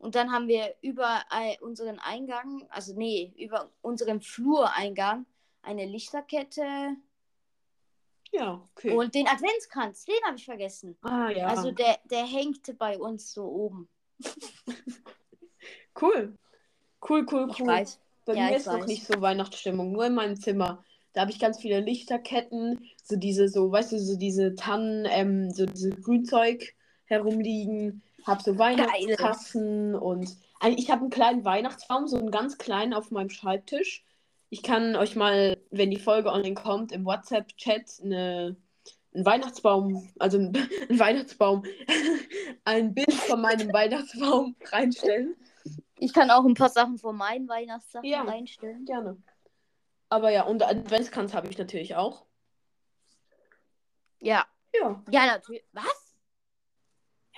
[0.00, 1.22] und dann haben wir über
[1.60, 5.26] unseren Eingang, also nee, über unseren Flureingang
[5.62, 6.96] eine Lichterkette.
[8.32, 8.96] Ja, okay.
[8.96, 10.96] Und den Adventskranz, den habe ich vergessen.
[11.02, 11.48] Ah, ja.
[11.48, 13.88] Also der, der hängt bei uns so oben.
[16.00, 16.36] Cool.
[17.02, 17.50] Cool, cool, cool.
[17.50, 17.98] Ich weiß.
[18.26, 18.86] Bei Ja, mir ist noch weiß.
[18.86, 20.84] nicht so Weihnachtsstimmung, nur in meinem Zimmer.
[21.14, 25.50] Da habe ich ganz viele Lichterketten, so diese, so, weißt du, so diese Tannen, ähm,
[25.50, 26.74] so diese Grünzeug
[27.06, 28.02] herumliegen.
[28.26, 30.36] Hab so Weihnachtstassen und
[30.76, 34.04] ich habe einen kleinen Weihnachtsbaum, so einen ganz kleinen auf meinem Schreibtisch.
[34.50, 38.56] Ich kann euch mal, wenn die Folge online kommt, im WhatsApp-Chat eine,
[39.14, 40.52] einen Weihnachtsbaum, also ein,
[40.90, 41.62] ein Weihnachtsbaum,
[42.64, 45.36] ein Bild von meinem Weihnachtsbaum reinstellen.
[45.98, 48.22] Ich kann auch ein paar Sachen von meinen Weihnachtssachen Ja.
[48.22, 48.84] reinstellen.
[48.86, 49.22] Gerne.
[50.08, 52.24] Aber ja, und Adventskranz habe ich natürlich auch.
[54.18, 54.44] Ja.
[54.74, 55.02] Ja.
[55.10, 55.64] Ja, natürlich.
[55.72, 56.09] Was?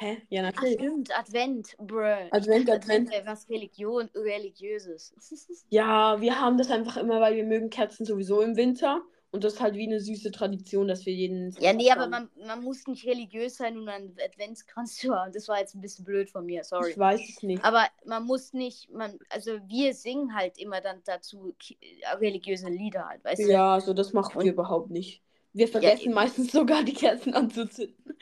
[0.02, 0.20] Hä?
[0.30, 0.74] Ja, Ach, natürlich.
[0.80, 1.16] stimmt.
[1.18, 2.28] Advent, bruh.
[2.32, 3.10] Advent, Advent.
[3.24, 5.14] was Religion, Religiöses.
[5.70, 9.00] Ja, wir haben das einfach immer, weil wir mögen Kerzen sowieso im Winter.
[9.30, 11.52] Und das ist halt wie eine süße Tradition, dass wir jeden.
[11.58, 15.32] ja, nee, aber man, man muss nicht religiös sein, um einen Adventskranz zu haben.
[15.32, 16.90] Das war jetzt ein bisschen blöd von mir, sorry.
[16.90, 17.64] Ich weiß es nicht.
[17.64, 21.78] Aber man muss nicht, man, also wir singen halt immer dann dazu ki-
[22.20, 23.50] religiöse Lieder halt, weißt du?
[23.50, 25.22] Ja, also das machen Und- wir überhaupt nicht.
[25.54, 26.14] Wir vergessen eben.
[26.14, 28.18] meistens sogar die Kerzen anzuzünden.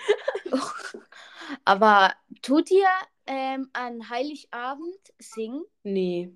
[1.64, 2.86] Aber tut ihr
[3.26, 5.64] ähm, an Heiligabend singen?
[5.82, 6.30] Nee.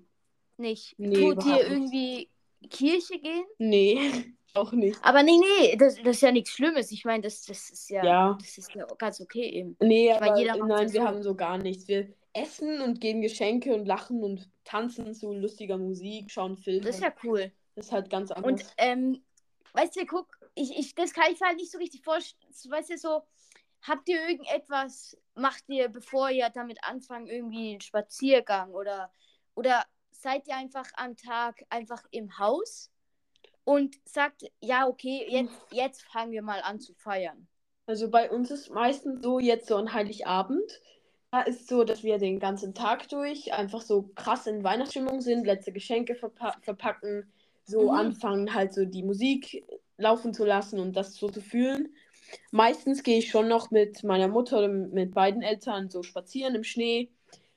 [0.57, 0.95] Nicht.
[0.97, 1.69] Nee, tut ihr nicht.
[1.69, 2.29] irgendwie
[2.69, 3.45] Kirche gehen?
[3.57, 3.99] Nee,
[4.53, 4.97] auch nicht.
[5.03, 6.91] Aber nee, nee, das, das ist ja nichts Schlimmes.
[6.91, 8.37] Ich meine, das, das ist ja, Ja.
[8.39, 9.75] das ist ja ganz okay eben.
[9.81, 11.07] Nee, meine, aber macht's nein, wir so.
[11.07, 11.87] haben so gar nichts.
[11.87, 16.81] Wir essen und geben Geschenke und lachen und tanzen zu lustiger Musik, schauen Filme.
[16.81, 17.51] Das ist ja cool.
[17.75, 18.51] Das ist halt ganz anders.
[18.51, 19.21] Und ähm,
[19.73, 22.51] weißt du, guck, ich, ich, das kann ich mir halt nicht so richtig vorstellen.
[22.69, 23.21] Weißt du, so,
[23.87, 29.11] habt ihr irgendetwas, macht ihr, bevor ihr damit anfangt, irgendwie einen Spaziergang oder,
[29.55, 32.91] oder seid ihr einfach am Tag einfach im Haus
[33.63, 37.47] und sagt, ja, okay, jetzt, jetzt fangen wir mal an zu feiern.
[37.87, 40.81] Also bei uns ist meistens so, jetzt so an Heiligabend,
[41.31, 45.45] da ist so, dass wir den ganzen Tag durch einfach so krass in Weihnachtsstimmung sind,
[45.45, 47.31] letzte Geschenke verpa verpacken,
[47.65, 47.97] so Mhm.
[47.97, 49.65] anfangen halt so die Musik
[49.97, 51.93] laufen zu lassen und das so zu fühlen.
[52.51, 56.63] Meistens gehe ich schon noch mit meiner Mutter oder mit beiden Eltern so spazieren im
[56.63, 57.09] Schnee,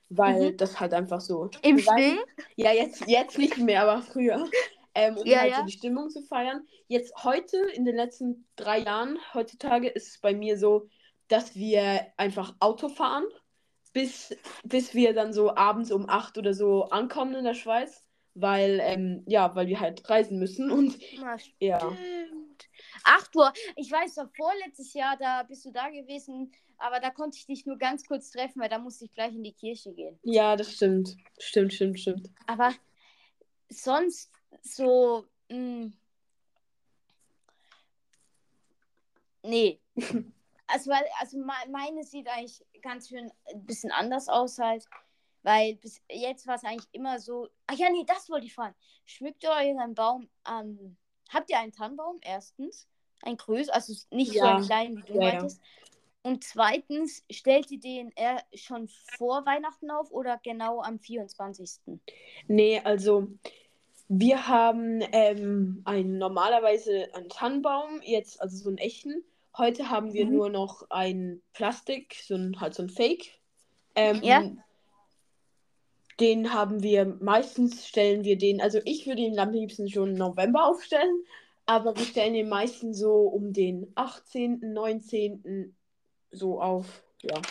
[0.09, 0.57] weil Mhm.
[0.57, 1.51] das halt einfach so.
[1.63, 2.17] Im Schnee?
[2.57, 4.49] Ja, jetzt, jetzt nicht mehr, aber früher.
[4.95, 5.61] Ähm, um Ja, halt ja.
[5.61, 6.67] so die Stimmung zu feiern.
[6.89, 10.89] Jetzt heute, in den letzten drei Jahren, heutzutage ist es bei mir so,
[11.29, 13.25] dass wir einfach Auto fahren,
[13.93, 18.05] bis, bis wir dann so abends um acht oder so ankommen in der Schweiz,
[18.35, 21.81] weil, ähm, ja, weil wir halt reisen müssen und Na, ja.
[23.09, 23.23] Stimmt.
[23.23, 23.53] 8 Uhr.
[23.77, 27.67] Ich weiß, war vorletztes Jahr, da bist du da gewesen, aber da konnte ich dich
[27.67, 30.19] nur ganz kurz treffen, weil da musste ich gleich in die Kirche gehen.
[30.23, 31.17] Ja, das stimmt.
[31.39, 32.31] Stimmt, stimmt, stimmt.
[32.47, 32.73] Aber
[33.69, 34.31] sonst
[34.63, 35.27] so.
[35.49, 35.91] Mh,
[39.43, 39.81] nee.
[40.71, 44.85] Also, weil, also me- meine sieht eigentlich ganz schön ein bisschen anders aus halt.
[45.43, 47.49] Weil bis jetzt war es eigentlich immer so.
[47.67, 48.75] Ach ja, nee, das wollte ich fragen.
[49.07, 50.99] Schmückt ihr euren Baum ähm,
[51.31, 52.19] Habt ihr einen Tannenbaum?
[52.21, 52.87] Erstens.
[53.23, 54.57] Ein größer, also nicht so Ja.
[54.57, 55.33] einen kleinen, wie du Ja, ja.
[55.33, 55.61] meintest.
[56.23, 62.01] Und zweitens, stellt den eher schon vor Weihnachten auf oder genau am 24.?
[62.49, 63.29] Nee, also
[64.09, 69.23] wir haben ähm, einen, normalerweise einen Tannenbaum, jetzt also so einen echten.
[69.57, 70.33] Heute haben wir Mhm.
[70.33, 73.39] nur noch ein Plastik, so ein, halt so ein Fake.
[73.95, 74.43] Ähm, Ja.
[76.21, 80.15] Den haben wir, meistens stellen wir den, also ich würde ihn am liebsten schon im
[80.17, 81.23] November aufstellen,
[81.69, 85.77] aber wir stellen den meisten so um den 18., 19.
[86.31, 87.05] so auf.
[87.21, 87.43] Ja.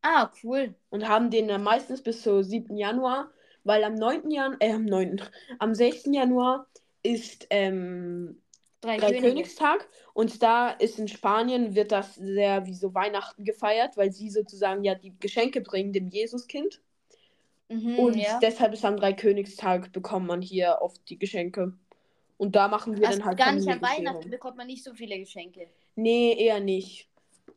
[0.00, 0.76] Ah, cool.
[0.90, 2.76] Und haben den dann meistens bis zum 7.
[2.76, 3.32] Januar,
[3.64, 4.30] weil am 9.
[4.30, 5.22] Januar, äh, am 9.,
[5.58, 6.04] am 6.
[6.12, 6.68] Januar
[7.02, 8.40] ist ähm,
[8.80, 9.18] Drei, Drei.
[9.18, 14.30] Königstag und da ist in Spanien, wird das sehr wie so Weihnachten gefeiert, weil sie
[14.30, 16.80] sozusagen ja die Geschenke bringen dem Jesuskind.
[17.68, 18.38] Mhm, Und ja.
[18.40, 21.72] deshalb ist am Dreikönigstag bekommt man hier oft die Geschenke.
[22.44, 23.80] Und da machen wir Also dann halt gar nicht an.
[23.80, 25.66] Weihnachten bekommt man nicht so viele Geschenke.
[25.96, 27.08] Nee, eher nicht.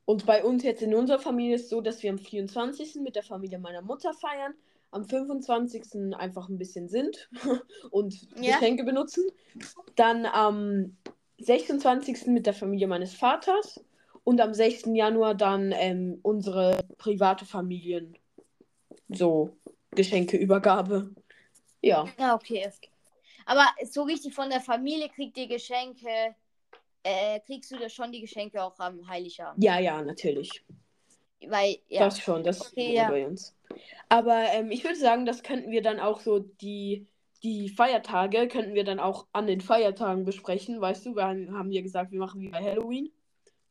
[0.05, 2.95] Und bei uns jetzt in unserer Familie ist es so, dass wir am 24.
[3.01, 4.53] mit der Familie meiner Mutter feiern,
[4.91, 6.15] am 25.
[6.17, 7.29] einfach ein bisschen sind
[7.91, 8.53] und Ja.
[8.53, 9.25] Geschenke benutzen.
[9.97, 10.95] Dann am
[11.39, 12.27] 26.
[12.27, 13.83] mit der Familie meines Vaters
[14.23, 14.83] und am 6.
[14.93, 18.17] Januar dann ähm, unsere private Familien.
[19.09, 19.49] So,
[19.91, 21.13] Geschenkeübergabe.
[21.81, 22.05] Ja.
[22.17, 22.65] Ja, okay.
[23.47, 26.35] Aber so richtig von der Familie kriegt ihr Geschenke.
[27.03, 29.63] Äh, kriegst du da schon die Geschenke auch am Heiligabend?
[29.63, 30.65] Ja, ja, natürlich.
[31.47, 32.01] Weil, ja.
[32.01, 33.09] Das schon, das Okay, ist ja.
[33.09, 33.55] bei uns.
[34.09, 37.07] Aber ähm, ich würde sagen, das könnten wir dann auch so, die,
[37.41, 40.81] die Feiertage könnten wir dann auch an den Feiertagen besprechen.
[40.81, 43.13] Weißt du, wir haben haben ja gesagt, wir machen wie bei Halloween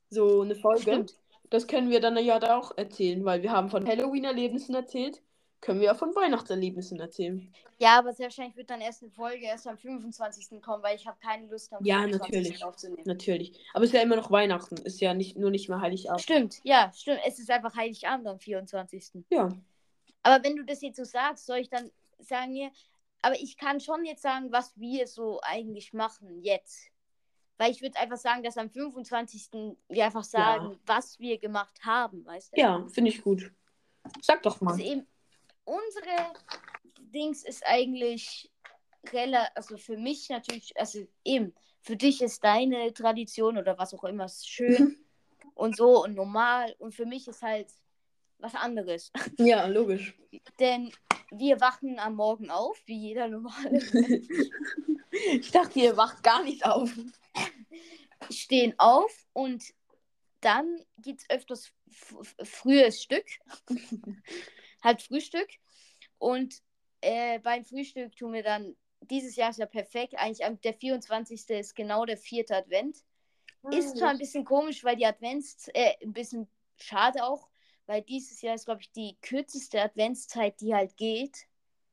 [0.08, 0.80] so eine Folge.
[0.80, 1.14] Stimmt.
[1.50, 5.20] Das können wir dann ja da auch erzählen, weil wir haben von Halloween-Erlebnissen erzählt.
[5.66, 7.52] Können wir ja von Weihnachtserlebnissen erzählen.
[7.78, 10.62] Ja, aber sehr wahrscheinlich wird dann erst eine Folge erst am 25.
[10.62, 12.32] kommen, weil ich habe keine Lust am Ja, 25.
[12.32, 12.64] natürlich.
[12.64, 13.02] aufzunehmen.
[13.04, 13.60] Natürlich.
[13.74, 14.76] Aber es ist ja immer noch Weihnachten.
[14.76, 16.22] Ist ja nicht nur nicht mehr Heiligabend.
[16.22, 17.20] Stimmt, ja, stimmt.
[17.26, 19.24] Es ist einfach Heiligabend am 24.
[19.28, 19.48] Ja.
[20.22, 22.70] Aber wenn du das jetzt so sagst, soll ich dann sagen mir,
[23.22, 26.90] aber ich kann schon jetzt sagen, was wir so eigentlich machen jetzt.
[27.58, 29.48] Weil ich würde einfach sagen, dass am 25.
[29.88, 32.60] wir einfach sagen, was wir gemacht haben, weißt du?
[32.60, 33.50] Ja, finde ich gut.
[34.22, 34.72] Sag doch mal.
[34.72, 35.06] Also eben,
[35.66, 36.32] unsere
[36.98, 38.50] Dings ist eigentlich
[39.12, 44.04] relativ, also für mich natürlich, also eben, für dich ist deine Tradition oder was auch
[44.04, 44.96] immer schön
[45.54, 47.68] und so und normal und für mich ist halt
[48.38, 49.12] was anderes.
[49.38, 50.16] Ja, logisch.
[50.58, 50.92] Denn
[51.30, 53.78] wir wachen am Morgen auf, wie jeder normale
[55.10, 56.90] ich dachte, ihr wacht gar nicht auf.
[58.30, 59.64] stehen auf und
[60.40, 61.72] dann gibt es öfters
[62.44, 63.26] frühes Stück.
[64.82, 65.48] Halt Frühstück.
[66.18, 66.62] Und
[67.00, 71.48] äh, beim Frühstück tun wir dann, dieses Jahr ist ja perfekt, eigentlich am, der 24.
[71.50, 72.98] ist genau der vierte Advent.
[73.70, 77.48] Ist zwar ein bisschen komisch, weil die Advents, äh, ein bisschen schade auch,
[77.86, 81.46] weil dieses Jahr ist, glaube ich, die kürzeste Adventszeit, die halt geht.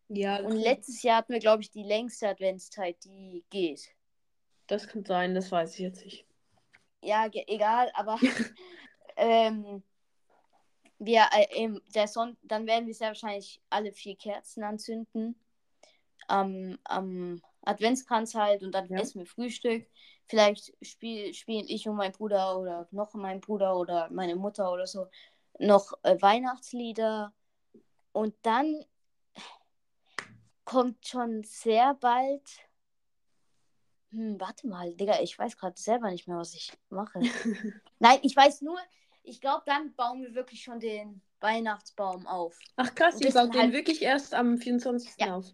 [0.09, 3.95] Ja, Und letztes Jahr hatten wir, glaube ich, die längste Adventszeit, die geht.
[4.67, 6.27] das kann sein, das weiß ich jetzt nicht.
[7.01, 8.19] ja, egal, aber
[9.17, 9.83] ähm,
[10.99, 15.35] wir, äh, im, der Son dann werden wir sehr wahrscheinlich alle vier Kerzen anzünden.
[16.27, 18.99] Am, am Adventskranz halt und dann Ja.
[18.99, 19.85] essen wir Frühstück.
[20.27, 24.87] Vielleicht spiel, spielen ich und mein Bruder oder noch mein Bruder oder meine Mutter oder
[24.87, 25.07] so
[25.59, 27.33] noch äh, Weihnachtslieder.
[28.13, 28.85] Und dann
[30.65, 32.47] kommt schon sehr bald.
[34.11, 37.19] Hm, warte mal, Digga, ich weiß gerade selber nicht mehr, was ich mache.
[37.99, 38.79] Nein, ich weiß nur,
[39.23, 42.57] ich glaube, dann bauen wir wirklich schon den Weihnachtsbaum auf.
[42.75, 45.11] Ach krass, ihr baut den halt- wirklich erst am 24.
[45.17, 45.35] Ja.
[45.35, 45.45] auf.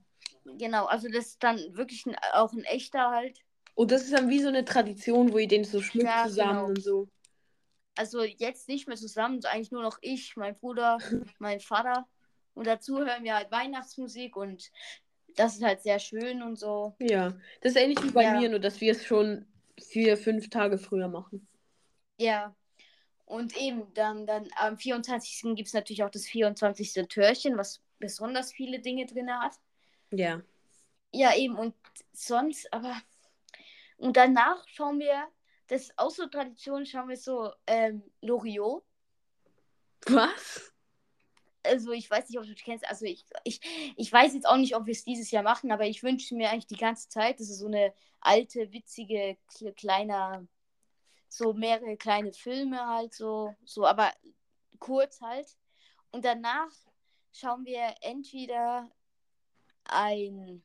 [0.57, 3.39] Genau, also das ist dann wirklich ein, auch ein echter halt.
[3.75, 6.51] Und das ist dann wie so eine Tradition, wo ihr den so schmückt Ja, zusammen
[6.53, 6.65] genau.
[6.67, 7.07] und so.
[7.95, 10.97] Also jetzt nicht mehr zusammen, eigentlich nur noch ich, mein Bruder,
[11.39, 12.07] mein Vater.
[12.55, 14.69] Und dazu hören wir halt Weihnachtsmusik und
[15.35, 16.95] das ist halt sehr schön und so.
[16.99, 17.29] Ja,
[17.61, 18.39] das ist ähnlich wie bei Ja.
[18.39, 19.45] mir, nur dass wir es schon
[19.79, 21.47] vier, fünf Tage früher machen.
[22.17, 22.55] Ja.
[23.29, 25.55] Und eben, dann, dann am 24.
[25.55, 27.07] gibt es natürlich auch das 24.
[27.07, 29.53] Türchen, was besonders viele Dinge drin hat.
[30.09, 30.41] Ja.
[31.13, 31.75] Ja, eben, und
[32.11, 32.99] sonst, aber.
[33.97, 35.27] Und danach schauen wir,
[35.67, 38.83] das ist auch so Tradition, schauen wir so ähm, Loriot.
[40.07, 40.73] Was?
[41.61, 42.87] Also, ich weiß nicht, ob du das kennst.
[42.89, 43.61] Also, ich, ich,
[43.95, 46.49] ich weiß jetzt auch nicht, ob wir es dieses Jahr machen, aber ich wünsche mir
[46.49, 50.47] eigentlich die ganze Zeit, das ist so eine alte, witzige, kle- kleiner,
[51.29, 54.11] so mehrere kleine Filme halt, so, so, aber
[54.79, 55.55] kurz halt.
[56.11, 56.71] Und danach
[57.31, 58.89] schauen wir entweder
[59.85, 60.63] ein,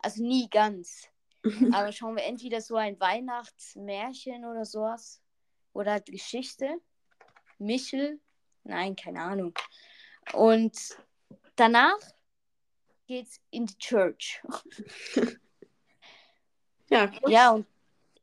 [0.00, 1.08] also nie ganz,
[1.72, 5.22] aber schauen wir entweder so ein Weihnachtsmärchen oder sowas.
[5.72, 6.80] Oder halt Geschichte.
[7.58, 8.20] Michel.
[8.64, 9.54] Nein, keine Ahnung.
[10.32, 10.76] Und
[11.56, 11.98] danach
[13.06, 14.42] geht's in die Church.
[16.90, 17.12] Ja.
[17.26, 17.66] Ja, und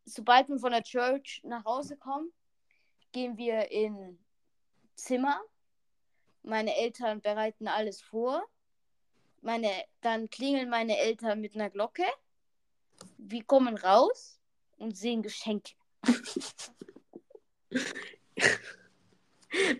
[0.06, 2.32] sobald wir von der Church nach Hause kommen,
[3.12, 4.20] gehen wir in
[4.96, 5.42] Zimmer.
[6.44, 8.44] Meine Eltern bereiten alles vor.
[9.42, 9.70] Meine,
[10.02, 12.06] dann klingeln meine Eltern mit einer Glocke.
[13.18, 14.40] Wir kommen raus
[14.78, 15.74] und sehen Geschenke.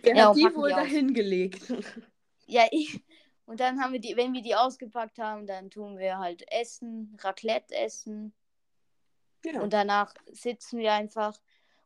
[0.02, 1.72] Wer Ja, hat die wohl dahin gelegt?
[2.46, 3.02] Ja, ich.
[3.44, 7.16] Und dann haben wir die, wenn wir die ausgepackt haben, dann tun wir halt Essen,
[7.20, 8.32] Raclette essen.
[9.46, 9.60] Ja.
[9.60, 11.38] Und danach sitzen wir einfach.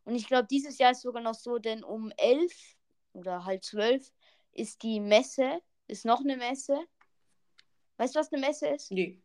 [0.03, 2.75] Und ich glaube, dieses Jahr ist sogar noch so, denn um elf
[3.13, 4.11] oder halb zwölf
[4.51, 6.79] ist die Messe, ist noch eine Messe.
[7.97, 8.91] Weißt du, was eine Messe ist?
[8.91, 9.21] nee.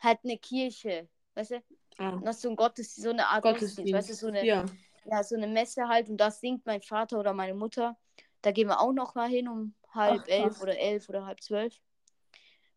[0.00, 1.08] Halt eine Kirche.
[1.34, 1.62] Weißt du?
[1.98, 3.92] Ah, Noch so ein Gottesdienst, so eine Art Gottesdienst.
[3.92, 4.64] Weißt du, so eine, Ja.
[5.04, 6.08] ja, so eine Messe halt.
[6.08, 7.98] Und da singt mein Vater oder meine Mutter.
[8.40, 11.42] Da gehen wir auch noch mal hin um halb Ach, elf oder elf oder halb
[11.42, 11.78] zwölf.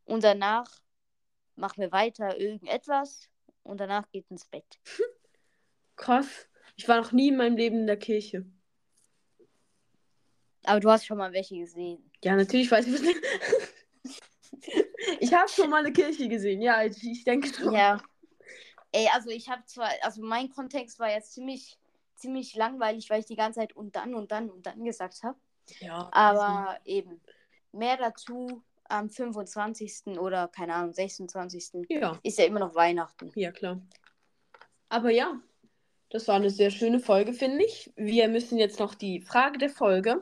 [0.03, 0.69] Und danach
[1.55, 3.29] machen wir weiter irgendetwas.
[3.63, 4.79] Und danach geht ins Bett.
[5.95, 6.47] Krass.
[6.75, 8.45] Ich war noch nie in meinem Leben in der Kirche.
[10.65, 12.11] Aber du hast schon mal welche gesehen.
[12.23, 13.01] Ja, natürlich weiß ich.
[15.19, 16.61] Ich habe schon mal eine Kirche gesehen.
[16.61, 17.73] Ja, ich, ich denke schon.
[17.73, 18.01] Ja.
[18.91, 21.77] Ey, also ich habe zwar, also mein Kontext war jetzt ziemlich,
[22.15, 25.37] ziemlich langweilig, weil ich die ganze Zeit und dann und dann und dann gesagt habe.
[25.79, 27.21] Ja, Aber eben,
[27.71, 30.17] mehr dazu am 25.
[30.19, 31.87] oder keine Ahnung, 26.
[31.89, 33.31] Ja, ist ja immer noch Weihnachten.
[33.35, 33.81] ja, klar.
[34.89, 35.39] Aber ja,
[36.09, 37.91] das war eine sehr schöne Folge, finde ich.
[37.95, 40.21] Wir müssen jetzt noch die Frage der Folge.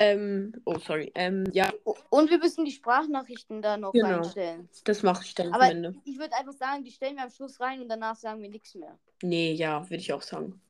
[0.00, 1.10] Ähm, oh, sorry.
[1.14, 1.72] Ähm, ja,
[2.10, 4.06] Und wir müssen die Sprachnachrichten da noch Genau.
[4.18, 4.68] reinstellen.
[4.84, 5.94] Das mache ich dann Aber am Ende.
[6.04, 8.74] ich würde einfach sagen, die stellen wir am Schluss rein und danach sagen wir nichts
[8.74, 8.96] mehr.
[9.22, 10.60] Nee, ja, würde ich auch sagen.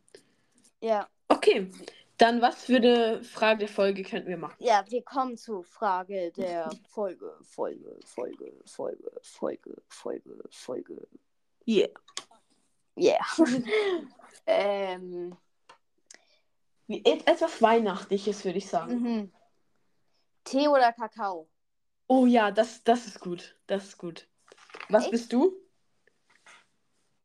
[0.81, 1.07] Ja.
[1.29, 1.71] Okay,
[2.19, 4.57] dann was für eine Frage der Folge könnten wir machen?
[4.59, 11.09] Ja, wir kommen zur Frage der Folge, Folge, Folge, Folge, Folge, Folge, Folge.
[11.67, 11.89] Yeah.
[12.97, 13.25] Yeah.
[14.47, 15.37] ähm,
[16.89, 19.01] etwas Weihnachtliches, würde ich sagen.
[19.01, 19.33] mhm.
[20.45, 21.49] Tee oder Kakao?
[22.07, 23.57] Oh ja, das, das ist gut.
[23.67, 24.27] Das ist gut.
[24.89, 25.11] Was Echt?
[25.13, 25.55] bist du?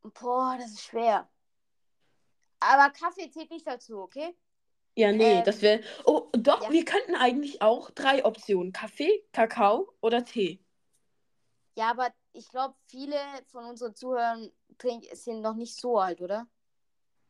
[0.01, 1.29] Boah, das ist schwer.
[2.59, 4.35] Aber Kaffee zählt nicht dazu, okay?
[4.95, 5.81] Ja, nee, Ähm, das wäre.
[6.05, 6.71] Oh, doch, ja.
[6.71, 10.59] wir könnten eigentlich auch drei Optionen: Kaffee, Kakao oder Tee.
[11.75, 13.15] Ja, aber ich glaube, viele
[13.47, 14.51] von unseren Zuhörern
[15.13, 16.47] sind noch nicht so alt, oder?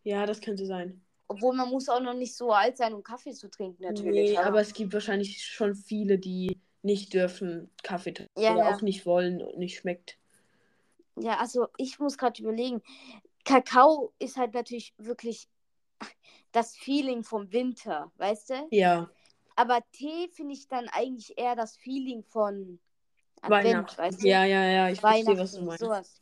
[0.04, 1.02] Ja, das könnte sein.
[1.30, 4.32] Obwohl man muss auch noch nicht so alt sein, um Kaffee zu trinken, natürlich.
[4.32, 8.76] Nee, aber es gibt wahrscheinlich schon viele, die nicht dürfen Kaffee trinken Ja, oder ja.
[8.76, 10.18] auch nicht wollen und nicht schmeckt.
[11.16, 12.82] Ja, also ich muss gerade überlegen.
[13.46, 15.48] Kakao ist halt natürlich wirklich
[16.52, 18.68] das Feeling vom Winter, weißt du?
[18.72, 19.10] Ja,
[19.56, 22.80] Aber Tee finde ich dann eigentlich eher das Feeling von
[23.42, 24.02] Advent, Weihnachten.
[24.02, 24.28] weißt du?
[24.28, 25.80] Ja, ja, ja, ich verstehe, was du meinst.
[25.80, 26.22] sowas.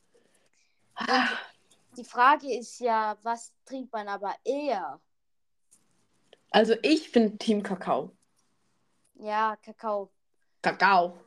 [0.99, 4.99] Und die Frage ist ja, was trinkt man aber eher?
[6.51, 8.11] Also ich bin Team Kakao.
[9.15, 10.11] Ja, Kakao.
[10.61, 11.17] Kakao.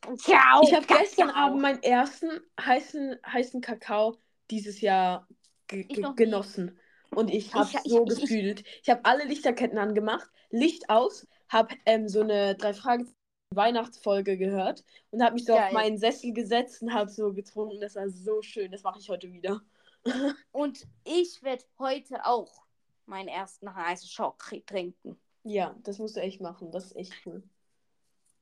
[0.00, 0.62] Kakao.
[0.62, 1.30] Ich habe gestern.
[1.30, 4.18] Abend meinen ersten heißen, heißen Kakao
[4.50, 5.26] dieses Jahr
[5.66, 6.16] ge Ich ge noch
[6.56, 6.72] nie.
[7.14, 8.64] Und ich habe Ich- ich- so ich- ich- gefühlt.
[8.82, 13.12] Ich habe alle Lichterketten angemacht, Licht aus, habe ähm, so eine drei Fragen
[13.54, 15.72] Weihnachtsfolge gehört und habe mich so auf Geil.
[15.74, 17.80] meinen Sessel gesetzt und habe so getrunken.
[17.82, 18.72] Das war so schön.
[18.72, 19.60] Das mache ich heute wieder.
[20.52, 22.62] Und ich werde heute auch
[23.06, 25.20] meinen ersten heißen Schock trinken.
[25.44, 26.72] Ja, das musst du echt machen.
[26.72, 27.42] Das ist echt cool.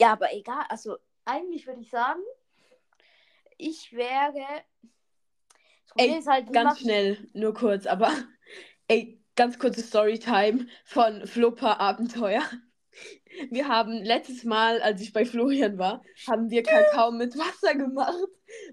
[0.00, 0.64] Ja, aber egal.
[0.68, 2.22] Also eigentlich würde ich sagen,
[3.58, 4.62] ich wäre.
[5.96, 8.10] Ey, ist halt, Ganz schnell, nur kurz, aber
[8.90, 12.42] ey, ganz kurze Storytime von Flopper Abenteuer.
[13.50, 18.18] Wir haben letztes Mal, als ich bei Florian war, haben wir Kakao mit Wasser gemacht,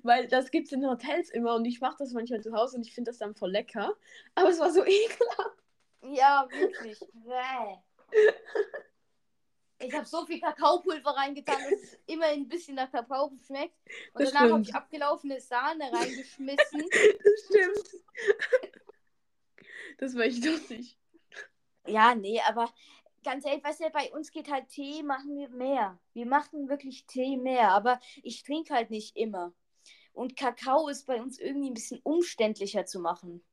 [0.02, 2.88] weil das gibt es in Hotels immer und ich mache das manchmal zu Hause und
[2.88, 3.94] ich finde das dann voll lecker.
[4.34, 5.58] Aber es war so ekelhaft.
[6.02, 7.00] Ja, wirklich.
[9.78, 13.76] Ich habe so viel Kakaopulver reingetan, dass es immer ein bisschen nach Kakao schmeckt.
[14.14, 16.86] Und Das danach habe ich abgelaufene Sahne reingeschmissen.
[17.46, 18.04] Stimmt.
[19.98, 20.98] Das war echt lustig.
[21.88, 22.72] ja, nee, aber
[23.24, 26.00] ganz ehrlich, weißt du, bei uns geht halt Tee, machen wir mehr.
[26.14, 29.54] Wir machen wirklich Tee mehr, aber ich trinke halt nicht immer.
[30.14, 33.44] Und Kakao ist bei uns irgendwie ein bisschen umständlicher zu machen.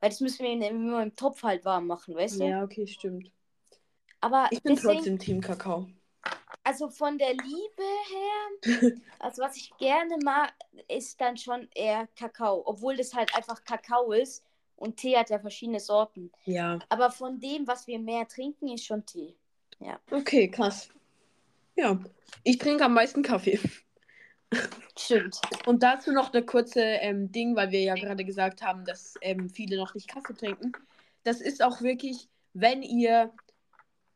[0.00, 2.44] Weil das müssen wir in- immer im Topf halt warm machen, weißt du?
[2.46, 3.30] Ja, okay, stimmt.
[4.20, 5.86] Aber Ich bin deswegen, trotzdem Team Kakao.
[6.64, 8.50] also von der Liebe her,
[9.20, 10.52] also was ich gerne mag,
[10.88, 12.62] ist dann schon eher Kakao.
[12.66, 14.44] Obwohl das halt einfach Kakao ist
[14.80, 16.32] und Tee hat ja verschiedene Sorten.
[16.46, 16.78] Ja.
[16.88, 19.36] Aber von dem, was wir mehr trinken, ist schon Tee.
[20.10, 20.88] Okay, krass.
[21.76, 21.98] Ja.
[22.44, 23.58] Ich trinke am meisten Kaffee.
[24.98, 25.40] Stimmt.
[25.66, 29.48] Und dazu noch eine kurze ähm, Ding, weil wir ja gerade gesagt haben, dass ähm,
[29.48, 30.72] viele noch nicht Kaffee trinken.
[31.22, 33.32] Das ist auch wirklich, wenn ihr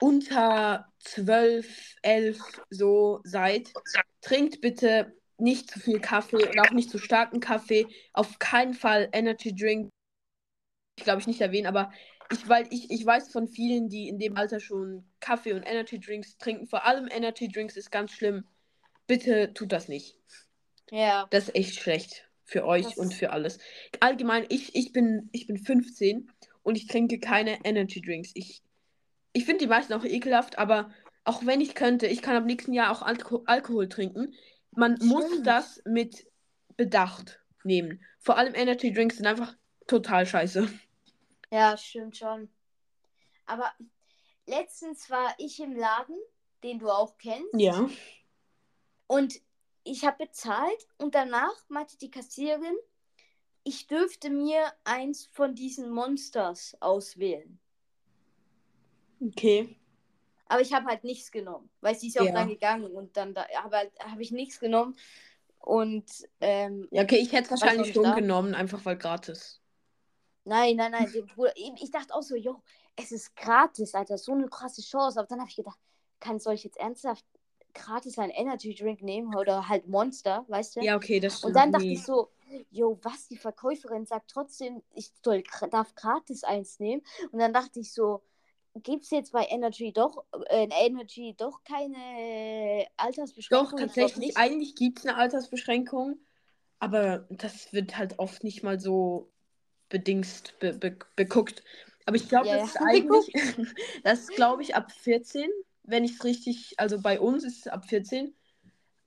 [0.01, 2.39] unter 12, 11
[2.71, 3.73] so seid,
[4.21, 7.87] trinkt bitte nicht zu viel Kaffee und auch nicht zu starken Kaffee.
[8.13, 9.91] Auf keinen Fall Energy Drink.
[10.97, 11.93] Ich glaube ich nicht erwähnen, aber
[12.31, 15.99] ich, weil ich, ich weiß von vielen, die in dem Alter schon Kaffee und Energy
[15.99, 16.67] Drinks trinken.
[16.67, 18.45] Vor allem Energy Drinks ist ganz schlimm.
[19.07, 20.17] Bitte tut das nicht.
[20.91, 21.27] Ja.
[21.31, 23.59] Das ist echt schlecht für euch Das- und für alles.
[24.01, 26.31] Allgemein, ich, ich, bin, ich bin 15
[26.63, 28.31] und ich trinke keine Energy Drinks.
[28.35, 28.63] Ich,
[29.33, 30.91] ich finde die meisten auch ekelhaft, aber
[31.25, 34.35] auch wenn ich könnte, ich kann ab nächsten Jahr auch Alko Alkohol trinken.
[34.73, 35.47] Man muss Stimmt.
[35.47, 36.27] das mit
[36.77, 38.03] Bedacht nehmen.
[38.19, 39.57] Vor allem Energy Drinks sind einfach
[39.87, 40.69] total scheiße.
[41.51, 42.49] Ja, stimmt schon.
[43.47, 43.73] Aber
[44.47, 46.19] letztens war ich im Laden,
[46.63, 47.55] den du auch kennst.
[47.55, 47.89] Ja.
[49.07, 49.41] Und
[49.85, 52.77] ich habe bezahlt und danach meinte die Kassiererin,
[53.65, 57.59] ich dürfte mir eins von diesen Monsters auswählen.
[59.21, 59.77] Okay.
[60.47, 63.35] Aber ich habe halt nichts genommen, weil sie ist ja auch dann gegangen und dann
[63.35, 64.97] da, habe halt, hab ich nichts genommen.
[65.59, 66.05] Und
[66.41, 69.63] ähm, Ja, okay, ich hätte es wahrscheinlich schon genommen, einfach weil gratis.
[70.45, 71.11] Nein, nein, nein.
[71.13, 72.63] der Bruder, ich dachte auch so, jo,
[72.97, 75.19] es ist gratis, Alter, so eine krasse Chance.
[75.19, 75.79] Aber dann habe ich gedacht,
[76.21, 77.25] kann soll ich jetzt ernsthaft
[77.75, 80.81] gratis einen Energy Drink nehmen oder halt Monster, weißt du?
[80.81, 81.49] Ja, okay, das stimmt.
[81.49, 81.95] Und dann dachte Nee.
[81.95, 82.31] ich so,
[82.71, 87.03] jo, was, die Verkäuferin sagt trotzdem, ich soll, darf gratis eins nehmen.
[87.33, 88.23] Und dann dachte ich so,
[88.75, 93.71] gibt es jetzt bei Energy doch, äh, Energy doch keine Altersbeschränkung?
[93.71, 96.19] Doch, tatsächlich, eigentlich gibt es eine Altersbeschränkung,
[96.79, 99.31] aber das wird halt oft nicht mal so
[99.89, 101.63] bedingst be be beguckt.
[102.07, 103.33] Aber ich glaube, Ja, das ist eigentlich,
[104.05, 105.51] das ist, glaube ich, ab 14,
[105.85, 108.35] wenn ich es richtig, also bei uns ist es ab 14.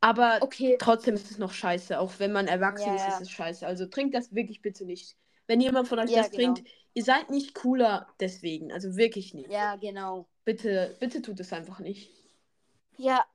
[0.01, 0.77] Aber Okay.
[0.79, 1.99] trotzdem ist es noch scheiße.
[1.99, 3.65] Auch wenn man erwachsen Ja, ist, ist es scheiße.
[3.67, 5.17] Also trinkt das wirklich bitte nicht.
[5.47, 6.33] Wenn jemand von euch Ja, das genau.
[6.33, 6.63] trinkt,
[6.93, 8.71] ihr seid nicht cooler deswegen.
[8.71, 9.51] Also wirklich nicht.
[9.53, 10.29] Ja, genau.
[10.45, 12.11] Bitte, bitte tut es einfach nicht.
[12.97, 13.25] Ja,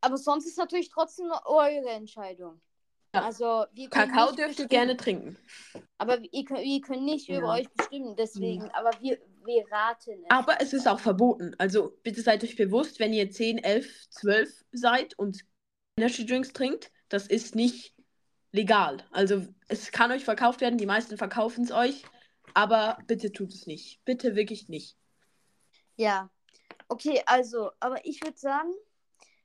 [0.00, 2.60] aber sonst ist natürlich trotzdem nur eure Entscheidung.
[3.14, 3.24] Ja.
[3.26, 5.36] Also, wir können Kakao dürft ihr gerne trinken.
[5.98, 7.38] Aber könnt, ihr könnt nicht Ja.
[7.38, 8.70] über euch bestimmen, deswegen.
[8.70, 10.30] Aber wir, wir raten es.
[10.30, 11.54] Aber es ist auch verboten.
[11.58, 15.44] Also bitte seid euch bewusst, wenn ihr 10, 11, 12 seid und
[15.98, 17.94] Energy Drinks trinkt, das ist nicht
[18.50, 19.04] legal.
[19.10, 22.04] Also es kann euch verkauft werden, die meisten verkaufen es euch,
[22.54, 24.02] aber bitte tut es nicht.
[24.06, 24.96] Bitte wirklich nicht.
[25.96, 26.30] Ja.
[26.88, 28.72] Okay, also, aber ich würde sagen,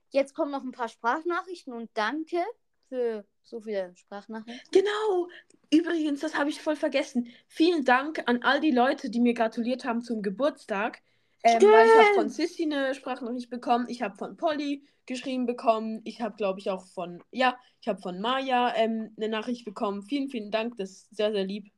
[0.08, 2.42] jetzt kommen noch ein paar Sprachnachrichten und danke
[2.88, 4.70] für so viele Sprachnachrichten.
[4.72, 5.28] Genau.
[5.70, 7.28] Übrigens, das habe ich voll vergessen.
[7.46, 11.00] Vielen Dank an all die Leute, die mir gratuliert haben zum Geburtstag.
[11.44, 16.20] Ähm, ich habe von Sissy eine Sprachnachricht bekommen, ich habe von Polly geschrieben bekommen, ich
[16.20, 20.02] habe, glaube ich, auch von, ja, ich habe von Maya ähm, eine Nachricht bekommen.
[20.02, 21.70] Vielen, vielen Dank, das ist sehr, sehr lieb.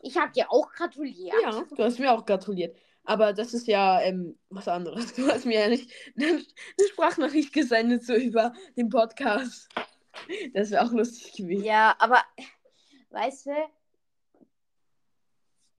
[0.00, 1.34] Ich habe dir auch gratuliert.
[1.42, 2.76] Ja, du hast mir auch gratuliert.
[3.08, 5.12] Aber das ist ja ähm, was anderes.
[5.16, 6.44] Du hast mir ja nicht eine,
[6.90, 9.66] Sprachnachricht gesendet, so über den Podcast.
[10.52, 11.64] Das wäre auch lustig gewesen.
[11.64, 12.22] Ja, aber
[13.08, 13.52] weißt du,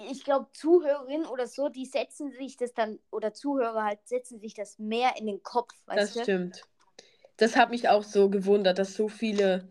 [0.09, 4.55] ich glaube, Zuhörerinnen oder so, die setzen sich das dann, oder Zuhörer halt, setzen sich
[4.55, 6.23] das mehr in den Kopf, Das du?
[6.23, 6.63] stimmt.
[7.37, 9.69] Das hat mich auch so gewundert, dass so viele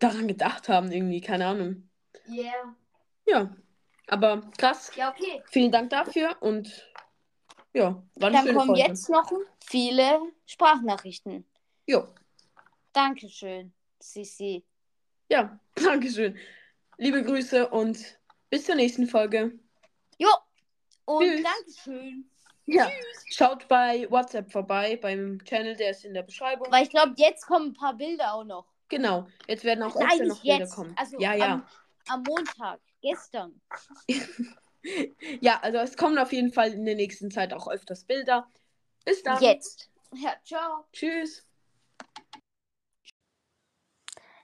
[0.00, 1.88] daran gedacht haben, irgendwie, keine Ahnung.
[2.28, 2.76] Yeah.
[3.26, 3.54] Ja,
[4.12, 4.92] aber krass.
[4.94, 5.42] Ja, okay.
[5.46, 6.86] Vielen Dank dafür und
[7.72, 8.82] ja, eine Dann kommen Folge.
[8.82, 9.32] jetzt noch
[9.64, 11.44] viele Sprachnachrichten.
[11.86, 12.06] Jo,
[12.92, 14.62] Dankeschön, Sissi.
[15.30, 16.36] ja, Dankeschön.
[16.98, 18.18] Liebe Grüße und
[18.50, 19.58] bis zur nächsten Folge.
[20.18, 20.28] Jo,
[21.06, 21.42] und Tschüss.
[21.42, 22.28] Dankeschön.
[22.66, 22.88] Ja,
[23.30, 26.70] schaut bei WhatsApp vorbei, beim Channel, der ist in der Beschreibung.
[26.70, 28.66] Weil ich glaube, jetzt kommen ein paar Bilder auch noch.
[28.88, 30.74] Genau, jetzt werden auch Nein, öfter noch Bilder jetzt.
[30.74, 30.94] kommen.
[30.98, 31.54] Also ja, ja.
[31.54, 31.66] Am,
[32.08, 33.60] am Montag, gestern.
[35.40, 38.48] Ja, also es kommen auf jeden Fall in der nächsten Zeit auch öfters Bilder.
[39.04, 39.40] Bis dann.
[39.40, 39.88] Jetzt.
[40.14, 40.84] Ja, ciao.
[40.92, 41.46] Tschüss.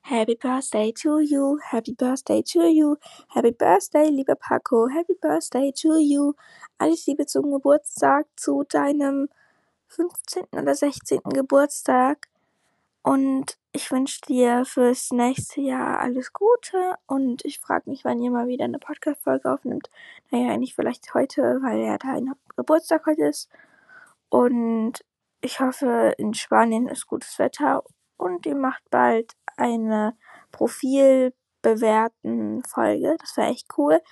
[0.03, 2.97] Happy Birthday to you, Happy Birthday to you,
[3.29, 6.33] Happy Birthday, lieber Paco, Happy Birthday to you.
[6.79, 9.29] Alles Liebe zum Geburtstag, zu deinem
[9.89, 10.45] 15.
[10.53, 11.21] oder 16.
[11.25, 12.29] Geburtstag.
[13.09, 16.97] Und ich wünsche dir fürs nächste Jahr alles Gute.
[17.07, 19.89] Und ich frage mich, wann ihr mal wieder eine Podcast-Folge aufnimmt.
[20.31, 23.49] Naja, eigentlich vielleicht heute, weil ja dein Geburtstag heute ist.
[24.29, 25.03] Und
[25.41, 27.83] ich hoffe, in Spanien ist gutes Wetter
[28.19, 30.15] und ihr macht bald eine
[30.53, 33.17] profilbewerten Folge.
[33.21, 34.03] Das wäre echt cool.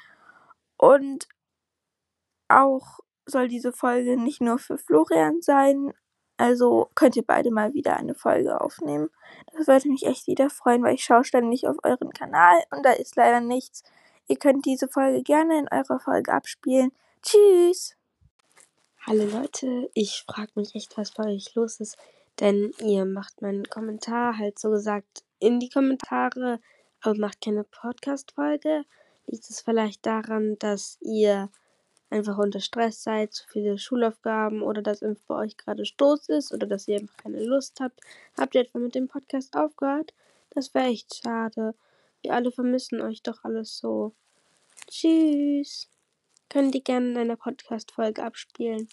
[0.79, 1.29] Und
[2.49, 5.93] auch soll diese Folge nicht nur für Florian sein.
[6.37, 9.11] Also könnt ihr beide mal wieder eine Folge aufnehmen.
[9.57, 12.93] Das würde mich echt wieder freuen, weil ich schaue ständig auf euren Kanal und da
[12.93, 13.83] ist leider nichts.
[14.29, 16.93] Ihr könnt diese Folge gerne in eurer Folge abspielen.
[17.23, 17.97] Tschüss!
[19.07, 21.97] Hallo Leute, ich frage mich echt, was bei euch los ist,
[22.41, 26.61] denn ihr macht meinen Kommentar halt so gesagt in die Kommentare,
[27.01, 28.85] aber macht keine Podcast-Folge.
[29.27, 31.51] Liegt es vielleicht daran, dass ihr
[32.11, 36.67] einfach unter Stress seid, zu viele Schulaufgaben oder dass bei euch gerade Stoß ist oder
[36.67, 38.01] dass ihr einfach keine Lust habt?
[38.37, 40.15] Habt ihr etwa mit dem Podcast aufgehört?
[40.51, 41.75] Das wäre echt schade.
[42.23, 44.13] Wir alle vermissen euch doch alles so.
[44.87, 45.89] Tschüss.
[46.49, 48.89] Könnt ihr gerne in einer Podcast-Folge abspielen.